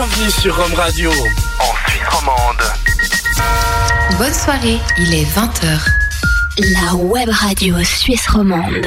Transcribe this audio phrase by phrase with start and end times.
[0.00, 2.62] Bienvenue sur Rome Radio, en Suisse romande.
[4.16, 5.76] Bonne soirée, il est 20h.
[6.72, 8.86] La web radio suisse romande.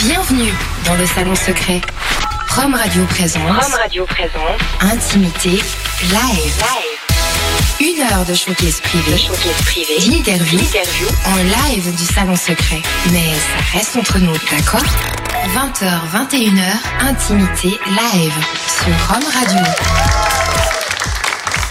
[0.00, 0.52] Bienvenue
[0.84, 1.80] dans le salon secret.
[2.50, 3.42] Rome Radio présente.
[3.42, 4.60] Rome Radio présente.
[4.82, 5.62] Intimité
[6.10, 6.64] live.
[7.80, 9.16] Une heure de showcase privé.
[9.16, 10.10] Showcase privé.
[10.10, 10.60] D'interview.
[10.60, 11.06] Interview.
[11.24, 12.82] En live du salon secret.
[13.12, 14.84] Mais ça reste entre nous, d'accord?
[15.48, 16.62] 20h, 21h,
[17.00, 18.32] Intimité live
[18.66, 19.64] sur Rome Radio.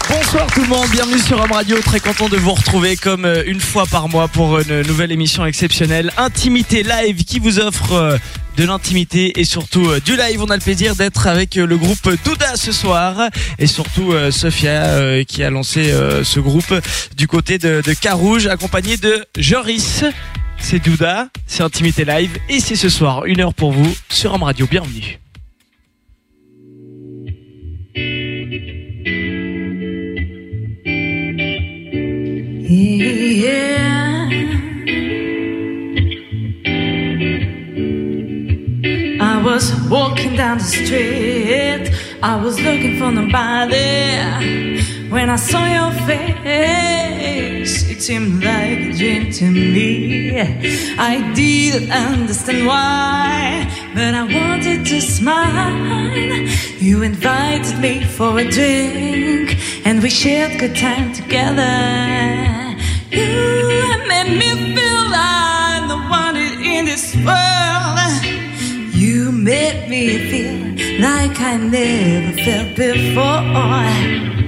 [0.08, 3.44] Bonsoir tout le monde, bienvenue sur Home Radio, très content de vous retrouver comme euh,
[3.46, 8.18] une fois par mois pour une nouvelle émission exceptionnelle, Intimité Live qui vous offre euh,
[8.56, 10.42] de l'intimité et surtout euh, du live.
[10.42, 13.30] On a le plaisir d'être avec le groupe Douda ce soir
[13.60, 15.94] et surtout Sophia qui a lancé
[16.24, 16.74] ce groupe
[17.16, 20.02] du côté de, de Carouge accompagné de Joris.
[20.60, 24.44] C'est Douda, c'est Intimité Live et c'est ce soir une heure pour vous sur Home
[24.44, 24.66] Radio.
[24.70, 25.18] Bienvenue.
[32.72, 34.28] Yeah.
[39.20, 41.90] I was walking down the street.
[42.22, 44.89] I was looking for nobody.
[45.10, 50.40] When I saw your face, it seemed like a dream to me.
[50.40, 56.46] I didn't understand why, but I wanted to smile.
[56.78, 62.76] You invited me for a drink, and we shared good time together.
[63.10, 68.22] You made me feel I'm the one in this world.
[68.94, 70.56] You made me feel
[71.00, 74.39] like I never felt before.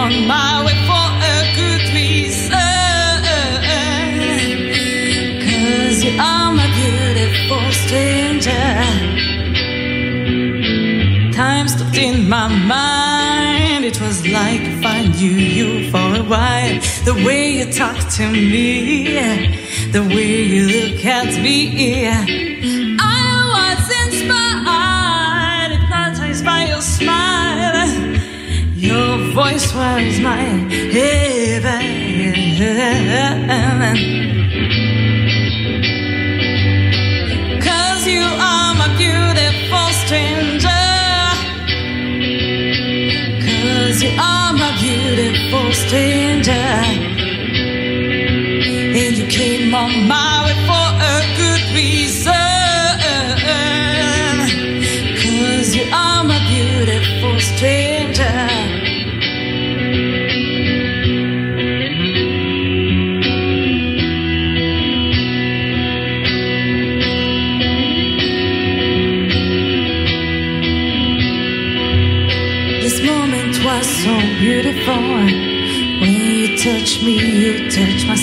[0.00, 3.20] On my way for a good reason.
[5.44, 8.68] Cause you are my beautiful stranger.
[11.40, 13.84] Time stopped in my mind.
[13.84, 16.80] It was like if I knew you for a while.
[17.04, 19.18] The way you talk to me,
[19.96, 22.49] the way you look at me.
[29.50, 30.42] Voice was my
[30.94, 31.80] heaven.
[37.60, 40.86] Cause you are my beautiful stranger.
[43.46, 46.68] Cause you are my beautiful stranger.
[49.00, 50.49] And you came on my way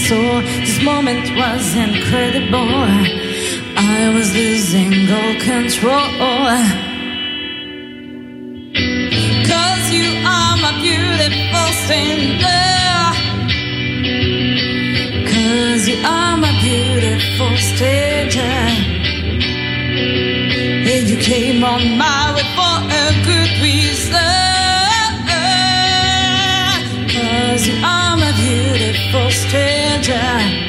[0.07, 0.41] soul.
[0.63, 2.71] This moment was incredible.
[3.99, 6.07] I was losing all control.
[9.49, 12.63] Cause you are my beautiful stranger.
[15.33, 18.57] Cause you are my beautiful stranger.
[20.91, 24.23] And you came on my way for a good reason.
[27.13, 28.06] Cause you are
[29.11, 30.66] for stand.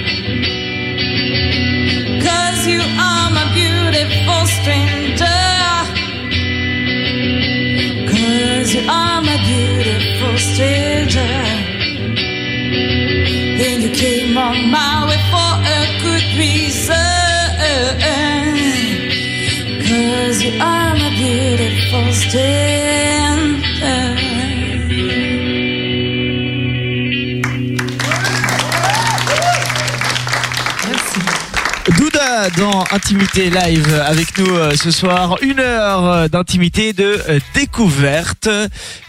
[32.58, 35.36] Dans Intimité Live avec nous euh, ce soir.
[35.42, 38.48] Une heure euh, d'intimité de euh, découverte.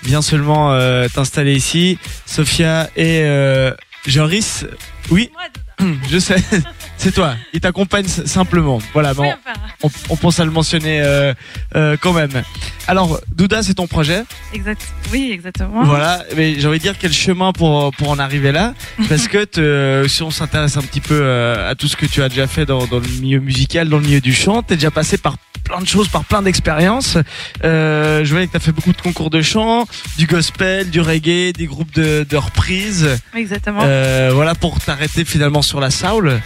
[0.03, 1.97] Viens seulement euh, t'installer ici.
[2.27, 3.71] Sophia et euh,
[4.05, 4.65] Joris.
[5.09, 5.31] Oui,
[6.11, 6.35] je sais.
[7.01, 7.35] C'est toi.
[7.53, 8.79] Il t'accompagne simplement.
[8.93, 9.13] Voilà.
[9.13, 9.31] Bon,
[9.83, 11.33] on, on pense à le mentionner euh,
[11.77, 12.43] euh, quand même.
[12.87, 14.23] Alors, Douda, c'est ton projet?
[14.53, 14.81] Exact.
[15.11, 15.83] Oui, exactement.
[15.85, 18.73] Voilà, mais j'ai envie de dire quel chemin pour pour en arriver là,
[19.07, 22.21] parce que te- si on s'intéresse un petit peu euh, à tout ce que tu
[22.21, 24.91] as déjà fait dans, dans le milieu musical, dans le milieu du chant, t'es déjà
[24.91, 27.17] passé par plein de choses, par plein d'expériences.
[27.63, 29.87] Euh, je voyais que tu as fait beaucoup de concours de chant,
[30.17, 33.07] du gospel, du reggae, des groupes de, de reprises.
[33.35, 33.81] Exactement.
[33.83, 36.41] Euh, voilà pour t'arrêter finalement sur la soul.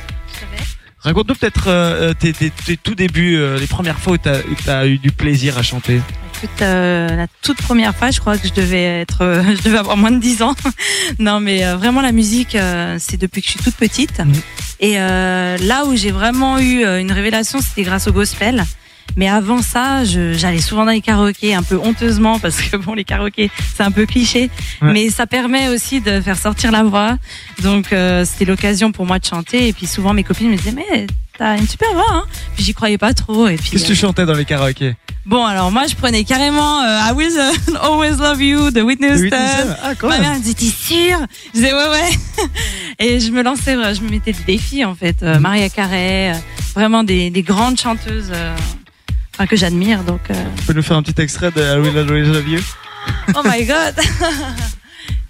[0.99, 4.87] Raconte-nous peut-être euh, tes, tes, tes tout débuts, euh, les premières fois où tu as,
[4.87, 5.99] eu du plaisir à chanter.
[6.37, 9.77] Écoute, euh, la toute première fois, je crois que je devais être, euh, je devais
[9.77, 10.55] avoir moins de 10 ans.
[11.19, 14.19] non, mais euh, vraiment la musique, euh, c'est depuis que je suis toute petite.
[14.19, 14.33] Mhm.
[14.79, 18.63] Et euh, là où j'ai vraiment eu euh, une révélation, c'était grâce au gospel.
[19.15, 23.03] Mais avant ça, j'allais souvent dans les karaokés, un peu honteusement, parce que bon, les
[23.03, 24.49] karaokés, c'est un peu cliché.
[24.81, 24.91] Ouais.
[24.91, 27.17] Mais ça permet aussi de faire sortir la voix.
[27.61, 29.67] Donc euh, c'était l'occasion pour moi de chanter.
[29.67, 31.07] Et puis souvent mes copines me disaient, mais
[31.37, 32.03] t'as une super voix.
[32.11, 32.23] Hein
[32.55, 33.47] puis j'y croyais pas trop.
[33.47, 34.95] Et puis Qu'est-ce que tu chantais dans les karaokés?
[35.25, 39.09] Bon, alors moi, je prenais carrément euh, I Will euh, Always Love You de Whitney
[39.09, 39.75] Houston.
[39.81, 41.17] Ah, Ma mère me disait, t'es sûre?
[41.47, 42.45] Je disais, ouais, ouais.
[42.99, 45.23] Et je me lançais, euh, je me mettais des défis, en fait.
[45.23, 46.37] Euh, Maria Carey, euh,
[46.75, 48.53] vraiment des, des grandes chanteuses euh,
[49.33, 50.03] enfin, que j'admire.
[50.03, 52.61] Donc, euh, Tu peux nous faire un petit extrait de I Will Always Love You?
[53.35, 53.95] Oh my God.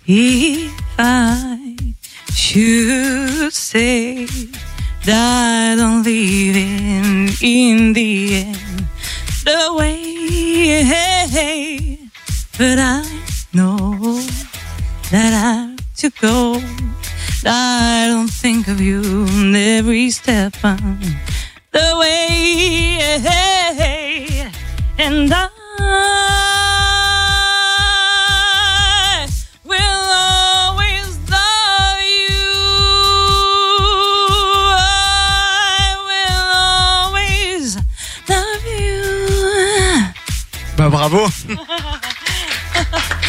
[0.05, 1.75] If I
[2.33, 4.25] should say
[5.05, 8.57] that I don't live in, in the end
[9.45, 10.13] the way
[12.57, 13.03] but I
[13.53, 14.19] know
[15.11, 16.61] that I have to go.
[17.45, 20.99] I don't think of you in every step on
[21.73, 22.13] the way
[24.99, 25.49] and I
[29.65, 30.09] will
[30.77, 31.17] always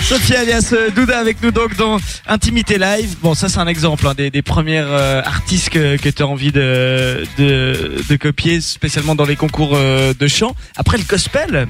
[0.07, 1.97] Sophie alias euh, Douda avec nous donc dans
[2.29, 3.17] Intimité Live.
[3.23, 6.27] Bon ça c'est un exemple hein, des, des premières euh, artistes que, que tu as
[6.27, 10.55] envie de, de, de copier spécialement dans les concours euh, de chant.
[10.77, 11.69] Après le gospel,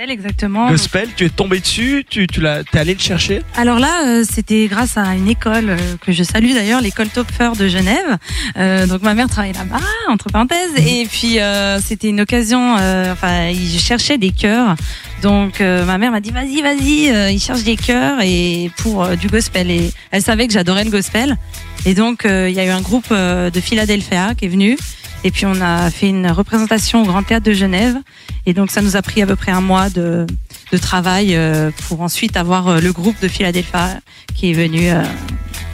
[0.00, 0.70] Elle, exactement.
[0.70, 3.42] gospel, tu es tombé dessus, tu, tu l'as, t'es allé le chercher?
[3.54, 7.50] Alors là, euh, c'était grâce à une école euh, que je salue d'ailleurs, l'école Topfer
[7.58, 8.16] de Genève.
[8.56, 12.76] Euh, donc ma mère travaillait là-bas, entre parenthèses, et puis euh, c'était une occasion.
[12.80, 14.74] euh, enfin, ils cherchaient des chœurs.
[15.24, 19.02] Donc euh, ma mère m'a dit vas-y, vas-y, euh, ils cherchent des chœurs et pour
[19.02, 19.70] euh, du gospel.
[19.70, 21.38] Et elle savait que j'adorais le gospel.
[21.86, 24.76] Et donc euh, il y a eu un groupe euh, de Philadelphia qui est venu.
[25.24, 27.96] Et puis on a fait une représentation au Grand Théâtre de Genève.
[28.44, 30.26] Et donc ça nous a pris à peu près un mois de,
[30.72, 34.00] de travail euh, pour ensuite avoir le groupe de Philadelphia
[34.34, 35.02] qui est venu euh,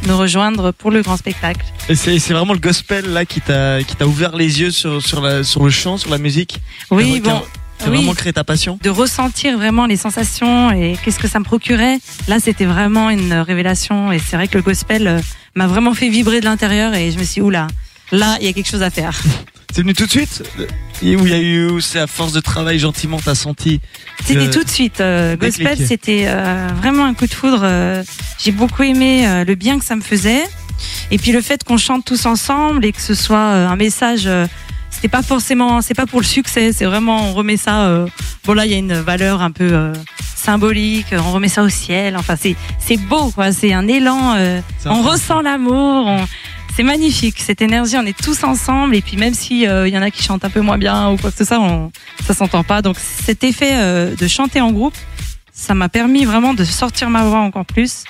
[0.06, 1.66] nous rejoindre pour le grand spectacle.
[1.88, 5.02] Et c'est, c'est vraiment le gospel là qui t'a, qui t'a ouvert les yeux sur,
[5.02, 6.60] sur, la, sur le chant, sur la musique?
[6.92, 7.42] Oui, bon,
[7.80, 7.96] T'as oui.
[7.98, 8.78] vraiment créé ta passion?
[8.82, 11.98] de ressentir vraiment les sensations et qu'est-ce que ça me procurait.
[12.28, 15.20] Là, c'était vraiment une révélation et c'est vrai que le gospel euh,
[15.54, 17.66] m'a vraiment fait vibrer de l'intérieur et je me suis dit, oula,
[18.12, 19.18] là, il y a quelque chose à faire.
[19.72, 20.42] C'est venu tout de suite?
[21.00, 23.80] Et où il y a eu, c'est à force de travail gentiment t'as senti.
[24.24, 25.00] C'était tout de suite.
[25.00, 27.60] euh, gospel, c'était euh, vraiment un coup de foudre.
[27.62, 28.02] euh,
[28.40, 30.42] J'ai beaucoup aimé euh, le bien que ça me faisait.
[31.12, 34.28] Et puis le fait qu'on chante tous ensemble et que ce soit euh, un message.
[35.00, 36.72] C'était pas forcément, c'est pas pour le succès.
[36.72, 37.84] C'est vraiment, on remet ça.
[37.86, 38.06] euh,
[38.44, 39.94] bon là, il y a une valeur un peu euh,
[40.36, 41.06] symbolique.
[41.12, 42.16] On remet ça au ciel.
[42.16, 43.52] Enfin, c'est c'est beau, quoi.
[43.52, 44.34] C'est un élan.
[44.36, 46.06] euh, C'est on ressent l'amour.
[46.06, 46.26] on-
[46.76, 47.96] C'est magnifique cette énergie.
[47.98, 50.44] On est tous ensemble et puis même si euh, il y en a qui chantent
[50.44, 51.90] un peu moins bien ou quoi que ce soit, on,
[52.26, 52.80] ça s'entend pas.
[52.82, 54.94] Donc cet effet euh, de chanter en groupe,
[55.52, 58.04] ça m'a permis vraiment de sortir ma voix encore plus.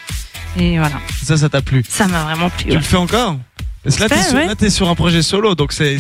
[0.59, 1.85] Et voilà, Ça, ça t'a plu?
[1.89, 2.65] ça m'a vraiment plu.
[2.65, 2.77] Tu ouais.
[2.77, 3.37] le fais encore?
[3.83, 4.47] Parce que là, t'es sur, ouais.
[4.47, 5.99] là, t'es sur un projet solo, donc c'est,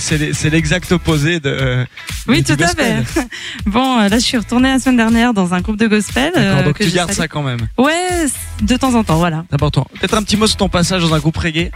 [0.51, 1.49] l'exact opposé de.
[1.49, 1.85] euh,
[2.29, 3.03] Oui, tout à fait.
[3.67, 6.33] Bon, euh, là, je suis retournée la semaine dernière dans un groupe de gospel.
[6.37, 7.61] Euh, donc que tu gardes ça quand même.
[7.79, 8.27] Ouais,
[8.61, 9.45] de temps en temps, voilà.
[9.51, 9.87] Important.
[9.99, 11.71] Peut-être un petit mot sur ton passage dans un groupe reggae.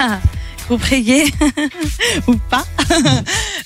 [0.66, 1.30] Groupe reggae
[2.26, 2.64] ou pas.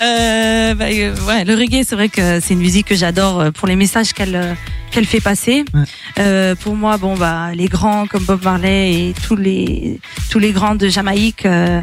[0.02, 3.50] euh, bah, euh, ouais, le reggae, c'est vrai que c'est une musique que j'adore euh,
[3.50, 4.55] pour les messages qu'elle euh,
[4.90, 5.64] qu'elle fait passer.
[5.75, 5.85] Ouais.
[6.19, 10.00] Euh, pour moi, bon bah les grands comme Bob Marley et tous les
[10.31, 11.81] tous les grands de Jamaïque euh,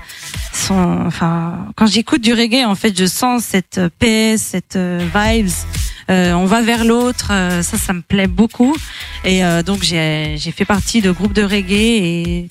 [0.54, 1.00] sont.
[1.06, 5.50] Enfin, quand j'écoute du reggae, en fait, je sens cette paix, cette vibes.
[6.10, 8.76] Euh, on va vers l'autre, euh, ça, ça me plaît beaucoup.
[9.24, 11.72] Et euh, donc j'ai j'ai fait partie de groupes de reggae
[12.04, 12.48] et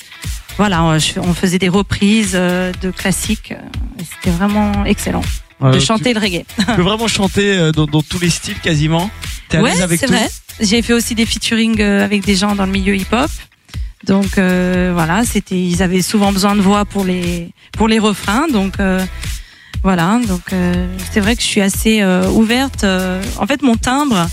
[0.56, 3.54] voilà, on, faisait des reprises euh, de classiques.
[3.98, 5.22] C'était vraiment excellent
[5.60, 6.44] de tu- chanter le reggae.
[6.58, 9.10] Tu peux vraiment chanter euh, dans, dans tous les styles quasiment.
[9.48, 10.28] T'es Ouais, avec c'est vrai.
[10.60, 13.30] J'ai fait aussi des featuring avec des gens dans le milieu hip-hop.
[14.04, 18.46] Donc euh, voilà, c'était, ils avaient souvent besoin de voix pour les pour les refrains.
[18.48, 19.04] Donc euh,
[19.84, 22.84] voilà, donc euh, c'est vrai que je suis assez euh, ouverte.
[22.84, 24.26] euh, en fait, mon timbre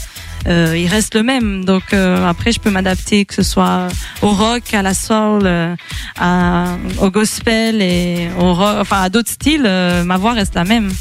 [0.47, 1.65] euh, il reste le même.
[1.65, 3.87] Donc euh, après, je peux m'adapter, que ce soit
[4.21, 5.75] au rock, à la soul, euh,
[6.19, 9.63] à, au gospel et au rock, enfin à d'autres styles.
[9.65, 10.91] euh, ma voix reste la même.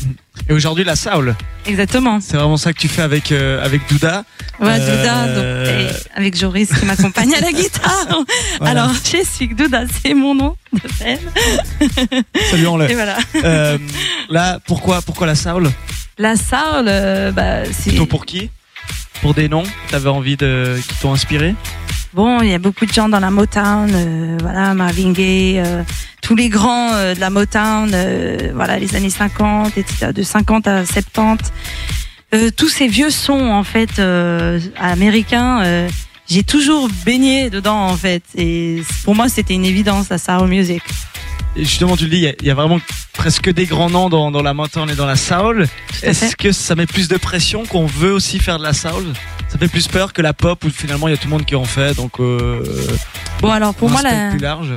[0.48, 1.34] Et aujourd'hui, la soul.
[1.66, 2.18] Exactement.
[2.20, 4.24] C'est vraiment ça que tu fais avec, euh, avec Douda.
[4.58, 8.06] Ouais, Euh, Douda, donc, et avec Joris qui m'accompagne à la guitare.
[8.58, 8.84] Voilà.
[8.84, 11.18] Alors, je suis Douda, c'est mon nom de scène.
[12.50, 12.90] Saluons-le.
[12.90, 13.16] Et voilà.
[13.44, 13.78] Euh,
[14.28, 15.70] là, pourquoi, pourquoi la soul?
[16.18, 18.50] La soul, euh, bah, c'est Plutôt pour qui?
[19.22, 21.54] Pour des noms t'avais envie de, qui t'ont inspiré
[22.12, 22.40] bon.
[22.42, 25.82] Il y a beaucoup de gens dans la Motown, euh, voilà, Marvin Gaye, euh,
[26.22, 27.90] tous les grands euh, de la Motown,
[28.54, 31.52] voilà, les années 50, etc., de 50 à 70.
[32.32, 34.00] Euh, tous ces vieux sons en fait
[34.76, 35.88] américains.
[36.28, 40.82] j'ai toujours baigné dedans en fait et pour moi c'était une évidence la soul music.
[41.56, 42.80] Et justement, tu le dis, il y a- il y, a vraiment
[43.12, 45.66] presque des grands noms dans, dans la motown et dans la soul.
[46.02, 49.04] Est-ce que ça met plus de pression qu'on veut aussi faire de la soul
[49.48, 51.44] Ça fait plus peur que la pop où finalement il y a tout le monde
[51.44, 52.62] qui en fait, donc euh,
[53.40, 54.68] Bon alors pour moi la, plus large.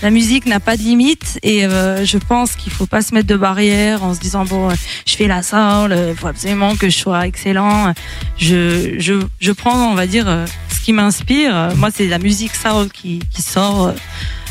[0.00, 3.28] La musique n'a pas de limite et euh, je pense qu'il faut pas se mettre
[3.28, 4.74] de barrières en se disant bon euh,
[5.06, 7.92] je fais la soul, il faut absolument que je sois excellent.
[8.38, 11.54] Je je je prends on va dire euh, ce qui m'inspire.
[11.54, 13.92] Euh, Moi c'est la musique soul qui qui sort euh,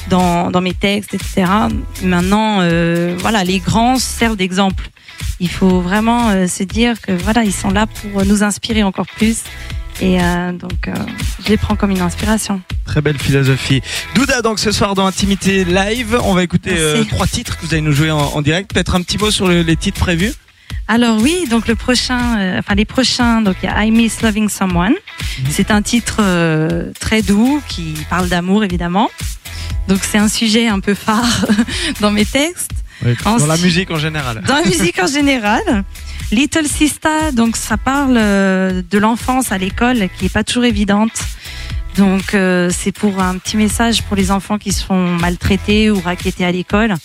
[0.10, 1.46] dans dans mes textes etc.
[2.04, 4.90] Maintenant euh, voilà les grands servent d'exemple.
[5.40, 9.08] Il faut vraiment euh, se dire que voilà ils sont là pour nous inspirer encore
[9.08, 9.40] plus
[10.02, 10.94] et euh, donc euh,
[11.44, 12.62] je les prends comme une inspiration.
[12.86, 13.82] Très belle philosophie.
[14.16, 17.74] Douda, donc ce soir dans Intimité Live, on va écouter euh, trois titres que vous
[17.74, 18.74] allez nous jouer en, en direct.
[18.74, 20.34] Peut-être un petit mot sur le- les titres prévus?
[20.94, 24.22] Alors oui, donc le prochain, euh, enfin les prochains, donc il y a I Miss
[24.22, 24.94] Loving Someone.
[25.50, 29.10] C'est un titre euh, très doux qui parle d'amour évidemment.
[29.88, 31.46] Donc c'est un sujet un peu phare
[32.02, 32.74] dans mes textes,
[33.24, 34.44] Dans la musique en général.
[34.46, 35.62] dans la musique en général.
[36.30, 41.18] Little Sista, donc ça parle euh, de l'enfance à l'école qui est pas toujours évidente.
[41.96, 42.36] Donc
[42.72, 46.52] c'est pour un petit message pour les enfants qui se font maltraiter ou raqueter à
[46.52, 46.96] l'école.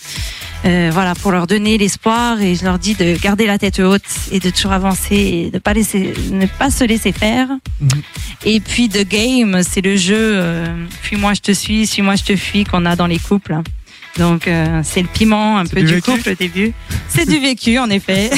[0.65, 4.01] Euh, voilà, pour leur donner l'espoir et je leur dis de garder la tête haute
[4.31, 7.47] et de toujours avancer et de pas laisser, ne pas se laisser faire.
[7.79, 7.89] Mhm.
[8.45, 10.65] Et puis The Game, c'est le jeu euh,
[11.01, 13.57] fuis-moi je te suis, suis-moi je te fuis qu'on a dans les couples.
[14.17, 16.73] Donc euh, c'est le piment un peu du du, couple au début.
[17.07, 18.31] C'est du vécu en effet.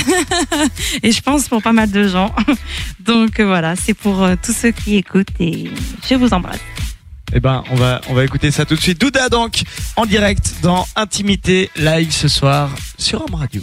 [1.03, 2.35] et je pense pour pas mal de gens.
[2.99, 5.71] Donc voilà, c'est pour euh, tous ceux qui écoutent et
[6.07, 6.59] je vous embrasse.
[7.33, 8.99] Eh ben, on va, on va écouter ça tout de suite.
[8.99, 9.63] Douda, donc,
[9.95, 13.61] en direct dans Intimité Live ce soir sur Home Radio.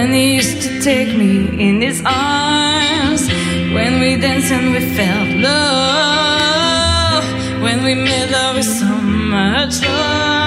[0.00, 3.28] When he used to take me in his arms,
[3.74, 7.24] when we danced and we felt love,
[7.62, 10.39] when we made love with so much love.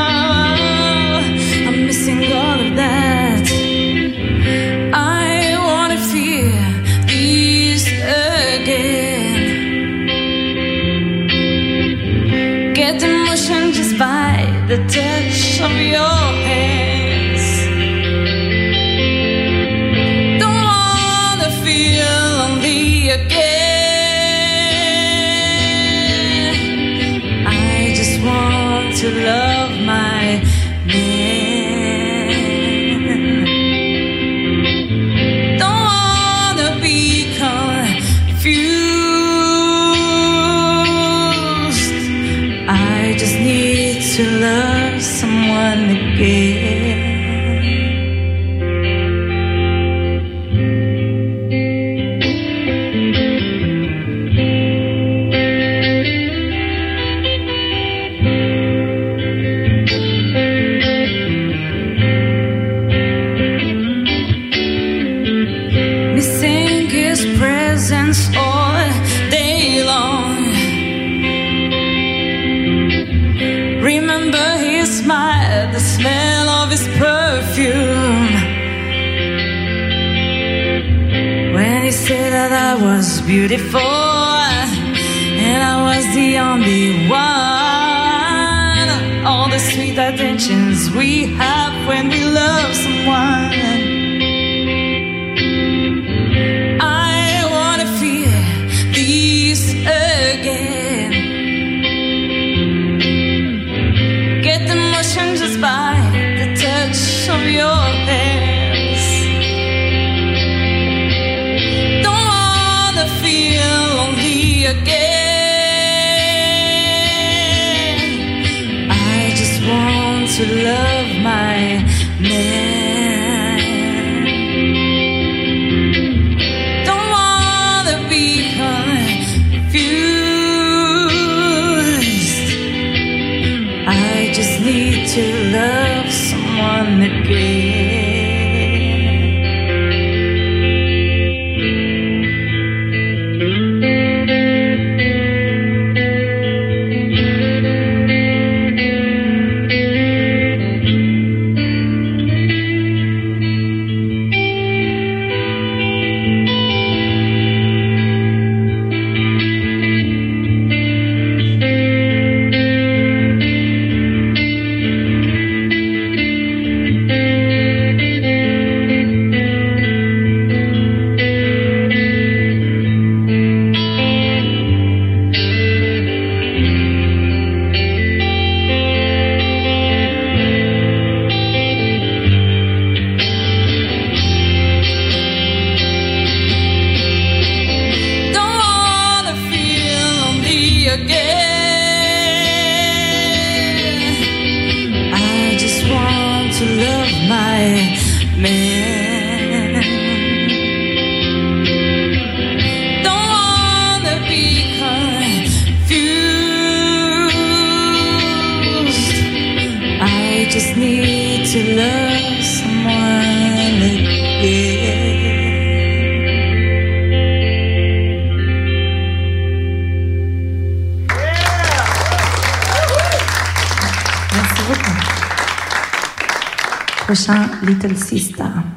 [227.63, 228.72] Little Sister.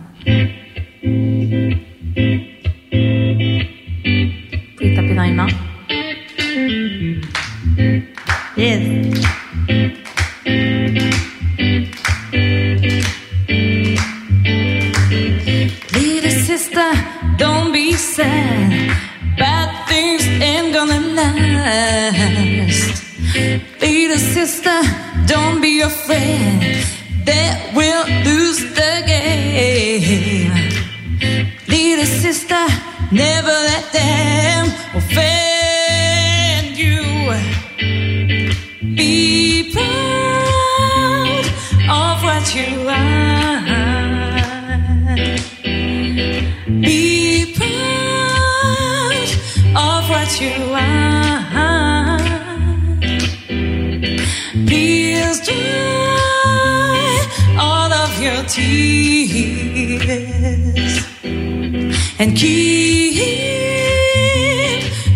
[62.19, 63.15] And keep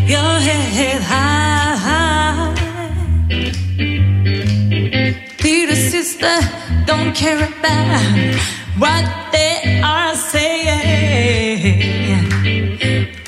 [0.07, 2.55] your head high.
[5.43, 6.39] Little sister,
[6.87, 8.35] don't care about
[8.79, 10.61] what they are saying.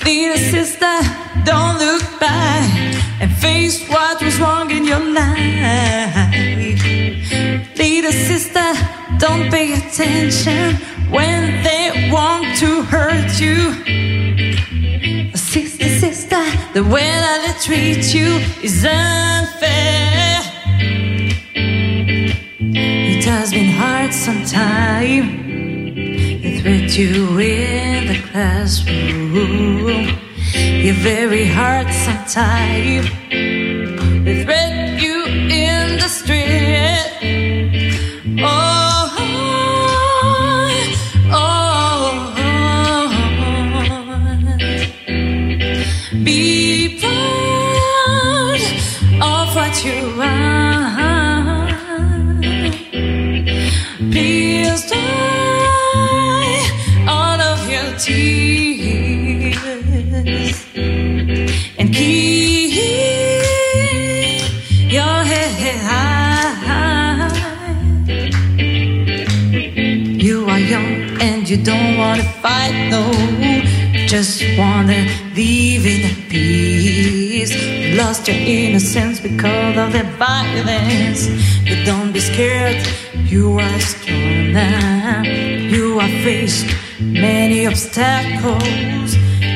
[0.05, 0.95] Little sister,
[1.45, 2.71] don't look back
[3.21, 6.35] and face what was wrong in your life.
[7.79, 8.75] Little sister,
[9.19, 10.92] don't pay attention
[17.01, 20.41] that they treat you is unfair.
[22.61, 25.43] It has been hard sometimes.
[26.43, 30.19] They threat you in the classroom.
[30.55, 33.22] You're very hard sometimes.
[71.53, 73.03] You don't wanna fight, no.
[74.07, 75.01] Just wanna
[75.37, 77.53] live in peace.
[77.95, 81.29] Lost your innocence because of the violence.
[81.69, 82.79] But don't be scared,
[83.27, 85.23] you are strong now.
[85.75, 86.65] You are faced
[87.01, 89.11] many obstacles.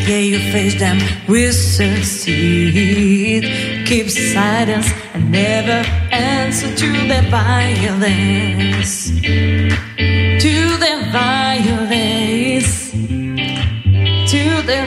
[0.07, 3.43] Yeah, you face them, will succeed.
[3.87, 5.79] Keep silence and never
[6.13, 8.97] answer to the violence.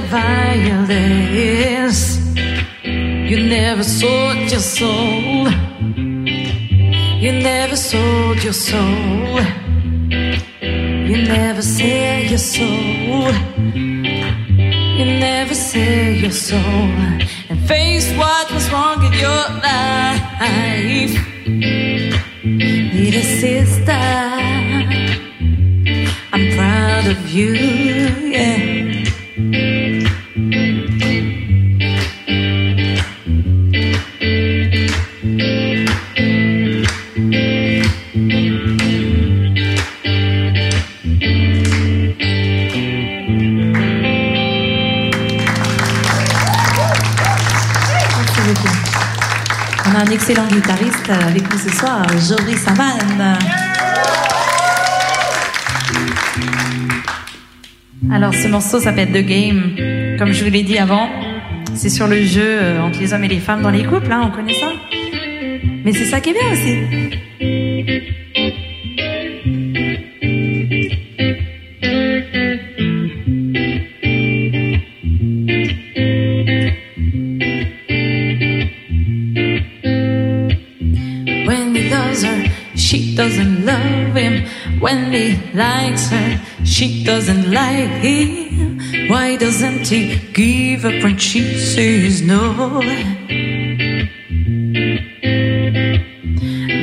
[0.09, 2.01] Violence.
[2.83, 5.47] You never sold your soul.
[7.23, 9.39] You never sold your soul.
[11.09, 13.31] You never sell your soul.
[14.99, 16.95] You never sell your soul.
[17.49, 21.13] And face what was wrong in your life.
[22.93, 24.03] Little sister,
[26.33, 27.88] I'm proud of you.
[52.17, 53.37] Jory Saman.
[58.11, 59.75] Alors ce morceau s'appelle The Game.
[60.17, 61.07] Comme je vous l'ai dit avant,
[61.75, 64.21] c'est sur le jeu euh, entre les hommes et les femmes dans les couples, hein,
[64.25, 64.71] on connaît ça.
[65.85, 66.77] Mais c'est ça qui est bien aussi.
[85.53, 88.79] Likes her, she doesn't like him.
[89.09, 92.81] Why doesn't he give up when she says no?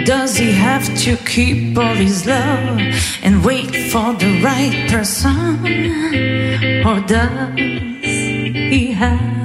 [0.05, 2.81] Does he have to keep all his love
[3.23, 5.67] and wait for the right person?
[6.87, 9.45] Or does he have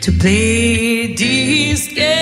[0.00, 2.21] to play this game?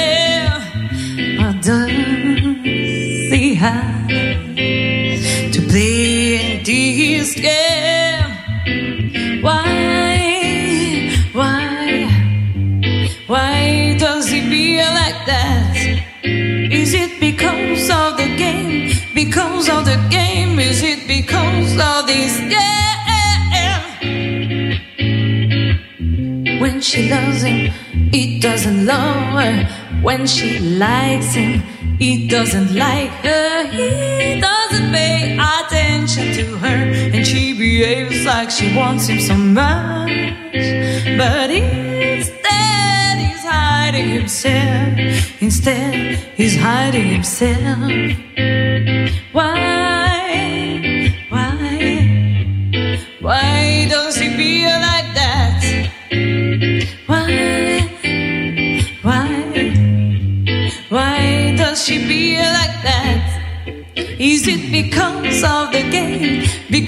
[21.81, 22.81] Of this yeah?
[26.61, 27.73] When she loves him,
[28.13, 29.65] he doesn't love her.
[30.03, 31.63] When she likes him,
[31.99, 33.67] he doesn't like her.
[33.67, 36.81] He doesn't pay attention to her,
[37.15, 40.11] and she behaves like she wants him so much.
[41.19, 45.43] But instead, he's hiding himself.
[45.43, 48.30] Instead, he's hiding himself.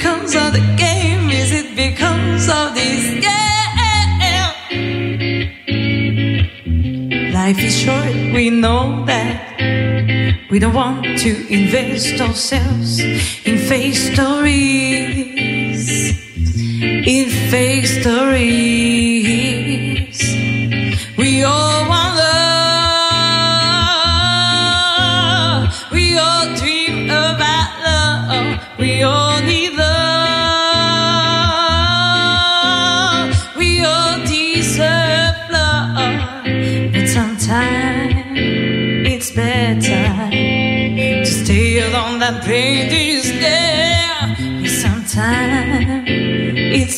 [0.03, 1.31] Because of the game?
[1.31, 3.73] Is it because of this game?
[7.33, 9.55] Life is short, we know that.
[10.51, 15.87] We don't want to invest ourselves in fake stories.
[16.83, 19.12] In fake stories.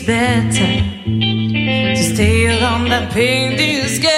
[0.06, 4.13] Better to stay alone than pain this game.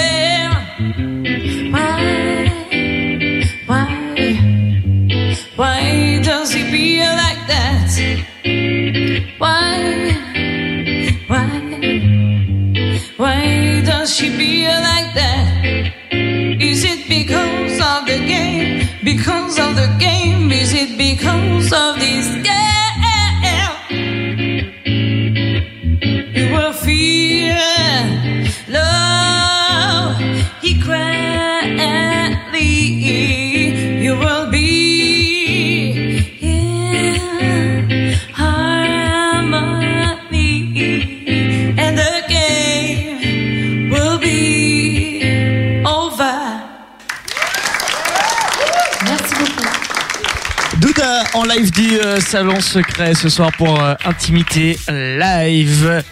[51.58, 56.04] Live du euh, salon secret ce soir pour euh, Intimité Live.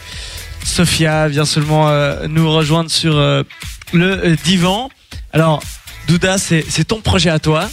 [0.64, 3.16] Sophia vient seulement euh, nous rejoindre sur
[3.92, 4.88] le divan.
[5.34, 5.62] Alors,
[6.08, 7.68] Douda, c'est ton projet à toi.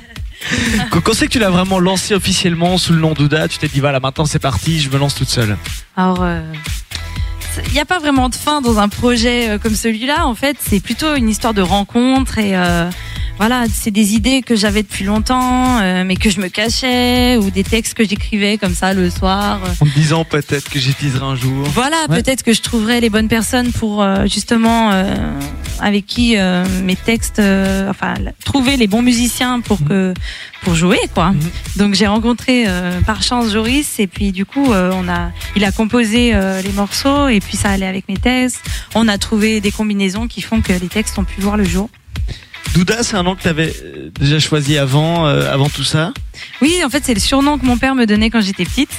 [0.90, 3.80] Quand c'est que tu l'as vraiment lancé officiellement sous le nom Douda, tu t'es dit
[3.80, 5.58] voilà maintenant c'est parti, je me lance toute seule.
[5.96, 6.24] Alors,
[7.66, 10.26] il n'y a pas vraiment de fin dans un projet comme celui-là.
[10.26, 12.88] En fait, c'est plutôt une histoire de rencontre et euh,
[13.38, 17.50] voilà, c'est des idées que j'avais depuis longtemps, euh, mais que je me cachais ou
[17.50, 19.60] des textes que j'écrivais comme ça le soir.
[19.80, 21.64] En me disant peut-être que j'utiliserai un jour.
[21.68, 22.20] Voilà, Ouais.
[22.22, 25.14] peut-être que je trouverai les bonnes personnes pour euh, justement euh,
[25.80, 30.14] avec qui euh, mes textes, euh, enfin trouver les bons musiciens pour que
[30.62, 31.30] pour jouer quoi.
[31.30, 31.40] Mhm.
[31.76, 35.64] Donc j'ai rencontré euh, par chance Joris et puis du coup euh, on a, il
[35.64, 38.60] a composé euh, les morceaux et puis ça allait avec mes textes.
[38.96, 41.88] On a trouvé des combinaisons qui font que les textes ont pu voir le jour.
[42.74, 43.74] Douda, c'est un nom que tu avais
[44.20, 46.12] déjà choisi avant, euh, avant tout ça.
[46.62, 48.90] Oui, en fait, c'est le surnom que mon père me donnait quand j'étais petite.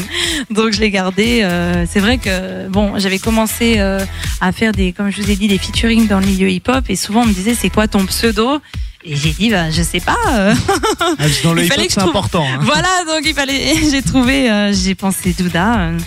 [0.50, 1.42] Donc, je l'ai gardé.
[1.42, 4.00] Euh, c'est vrai que, bon, j'avais commencé euh,
[4.40, 6.84] à faire des, comme je vous ai dit, des featuring dans le milieu hip-hop.
[6.88, 8.60] Et souvent, on me disait, c'est quoi ton pseudo?
[9.04, 10.16] Et j'ai dit, bah, je sais pas.
[10.30, 10.54] euh.
[11.00, 12.46] Ah, Dans le hip-hop, c'est trouve- important.
[12.48, 12.60] Hein.
[12.62, 13.74] voilà, donc il fallait.
[13.90, 15.78] J'ai trouvé, euh, j'ai pensé Douda.
[15.78, 15.98] euh,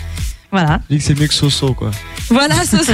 [0.50, 0.80] voilà.
[0.90, 1.90] Je dis que c'est mieux que Soso, quoi.
[2.30, 2.92] Voilà, Soso.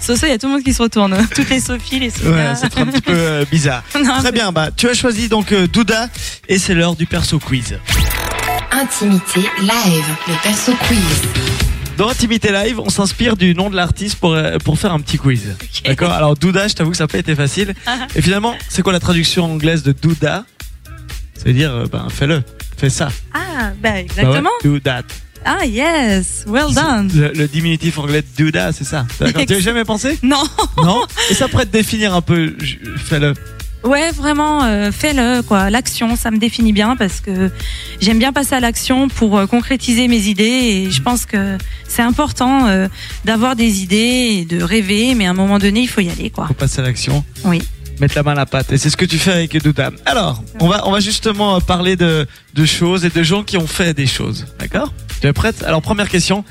[0.00, 1.16] Soso, il y a tout le monde qui se retourne.
[1.34, 2.30] Toutes les Sophie, les Sophia.
[2.30, 3.82] Ouais, ça un petit peu euh, bizarre.
[4.04, 6.08] Non, Très bien, bah tu as choisi donc euh, Douda
[6.48, 7.78] et c'est l'heure du perso quiz.
[8.70, 10.98] Intimité live, le perso quiz.
[11.96, 15.18] Dans Intimité Live, on s'inspire du nom de l'artiste pour, euh, pour faire un petit
[15.18, 15.56] quiz.
[15.84, 16.12] D'accord?
[16.12, 17.74] Alors Douda, je t'avoue que ça n'a pas été facile.
[18.14, 20.44] Et finalement, c'est quoi la traduction anglaise de Douda?
[21.34, 22.42] Ça veut dire, ben fais-le,
[22.76, 23.08] fais ça.
[23.34, 24.50] Ah, bah, Bah ouais, exactement.
[24.62, 25.02] do that.
[25.44, 26.44] Ah, yes.
[26.46, 27.10] Well done.
[27.14, 29.06] Le, le diminutif anglais de Douda, c'est ça.
[29.20, 30.42] D'accord Tu as jamais pensé Non.
[30.76, 32.54] Non Et ça pourrait te définir un peu,
[32.96, 33.34] fais-le.
[33.84, 35.70] Ouais, vraiment, euh, fais-le, quoi.
[35.70, 37.50] L'action, ça me définit bien parce que
[38.00, 42.02] j'aime bien passer à l'action pour euh, concrétiser mes idées et je pense que c'est
[42.02, 42.88] important euh,
[43.24, 46.28] d'avoir des idées et de rêver, mais à un moment donné, il faut y aller,
[46.30, 46.48] quoi.
[46.48, 47.24] Faut passer à l'action.
[47.44, 47.62] Oui.
[48.00, 48.70] Mettre la main à la pâte.
[48.72, 49.90] Et c'est ce que tu fais avec Douda.
[50.06, 53.56] Alors, on va, on va justement euh, parler de, de choses et de gens qui
[53.56, 54.46] ont fait des choses.
[54.58, 54.92] D'accord?
[55.20, 55.62] Tu es prête?
[55.64, 56.44] Alors, première question.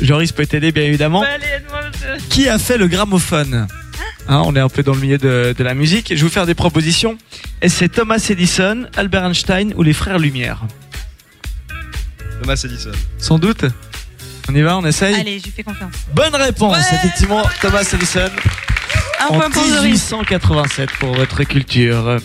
[0.00, 1.24] Joris peut t'aider, bien évidemment.
[2.30, 3.68] Qui a fait le gramophone?
[4.28, 6.08] Hein, On est un peu dans le milieu de, de la musique.
[6.10, 7.16] Je vais vous faire des propositions.
[7.60, 10.62] Et c'est Thomas Edison, Albert Einstein ou les frères Lumière?
[12.42, 12.90] Thomas Edison.
[13.18, 13.64] Sans doute.
[14.48, 15.14] On y va, on essaye?
[15.14, 15.92] Allez, je fais confiance.
[16.12, 16.96] Bonne réponse, Ouais.
[16.98, 18.28] effectivement, Thomas Edison.
[19.22, 19.82] Un en point pour Doris.
[20.10, 22.18] 1887 pour votre culture.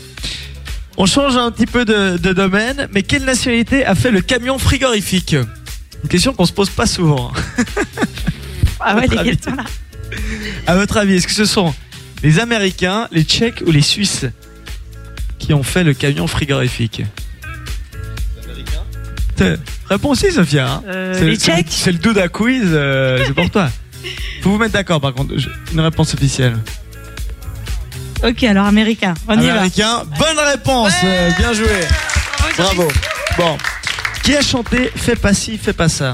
[0.98, 4.58] On change un petit peu de, de domaine, mais quelle nationalité a fait le camion
[4.58, 5.36] frigorifique?
[6.04, 7.32] Une question qu'on se pose pas souvent.
[8.80, 9.30] Ah ouais, les Votre avis.
[9.32, 9.64] questions là.
[10.68, 11.74] À votre avis, est-ce que ce sont
[12.24, 14.26] les Américains, les Tchèques ou les Suisses
[15.40, 17.02] qui ont fait le camion frigorifique?
[19.36, 19.56] T'es-
[19.90, 20.72] Réponds aussi, Sophia.
[20.72, 20.84] hein.
[20.88, 21.68] Euh, C'est- les c'est Tchèques.
[21.70, 23.70] C'est le Douda Quiz, euh, c'est pour toi.
[24.42, 25.38] Faut vous mettre d'accord, par contre.
[25.38, 26.56] Je- Une réponse officielle.
[28.24, 29.14] Ok, alors américain.
[29.28, 29.54] On y va.
[29.54, 30.94] Américain, bonne réponse.
[31.04, 31.68] euh, Bien joué.
[32.58, 32.88] Bravo.
[33.38, 33.58] Bon.
[34.24, 36.14] Qui a chanté Fais pas ci, fais pas ça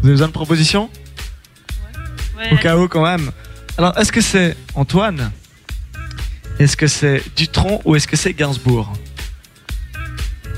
[0.00, 0.88] Vous avez besoin de propositions
[2.38, 2.52] Ouais.
[2.52, 3.30] Au cas où, quand même.
[3.76, 5.30] Alors, est-ce que c'est Antoine
[6.58, 8.90] Est-ce que c'est Dutron ou est-ce que c'est Gainsbourg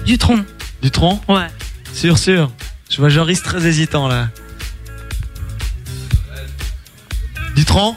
[0.07, 0.45] Dutron.
[0.81, 1.47] Dutron Ouais.
[1.93, 2.51] Sûr, sûr.
[2.91, 4.29] Je vois Joris très hésitant là.
[7.55, 7.95] Dutron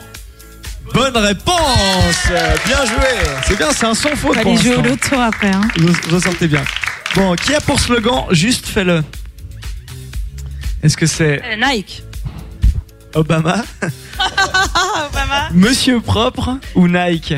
[0.94, 2.26] Bonne réponse
[2.66, 3.06] Bien joué
[3.46, 5.48] C'est bien, c'est un son faute Faut pour aller jouer au loto après.
[5.50, 5.62] Hein.
[5.78, 6.62] Vous, vous sortez bien.
[7.14, 9.02] Bon, qui a pour slogan Juste fais-le?
[10.82, 12.02] Est-ce que c'est Euh, Nike.
[13.14, 13.64] Obama?
[15.08, 15.48] Obama.
[15.52, 17.34] Monsieur propre ou Nike?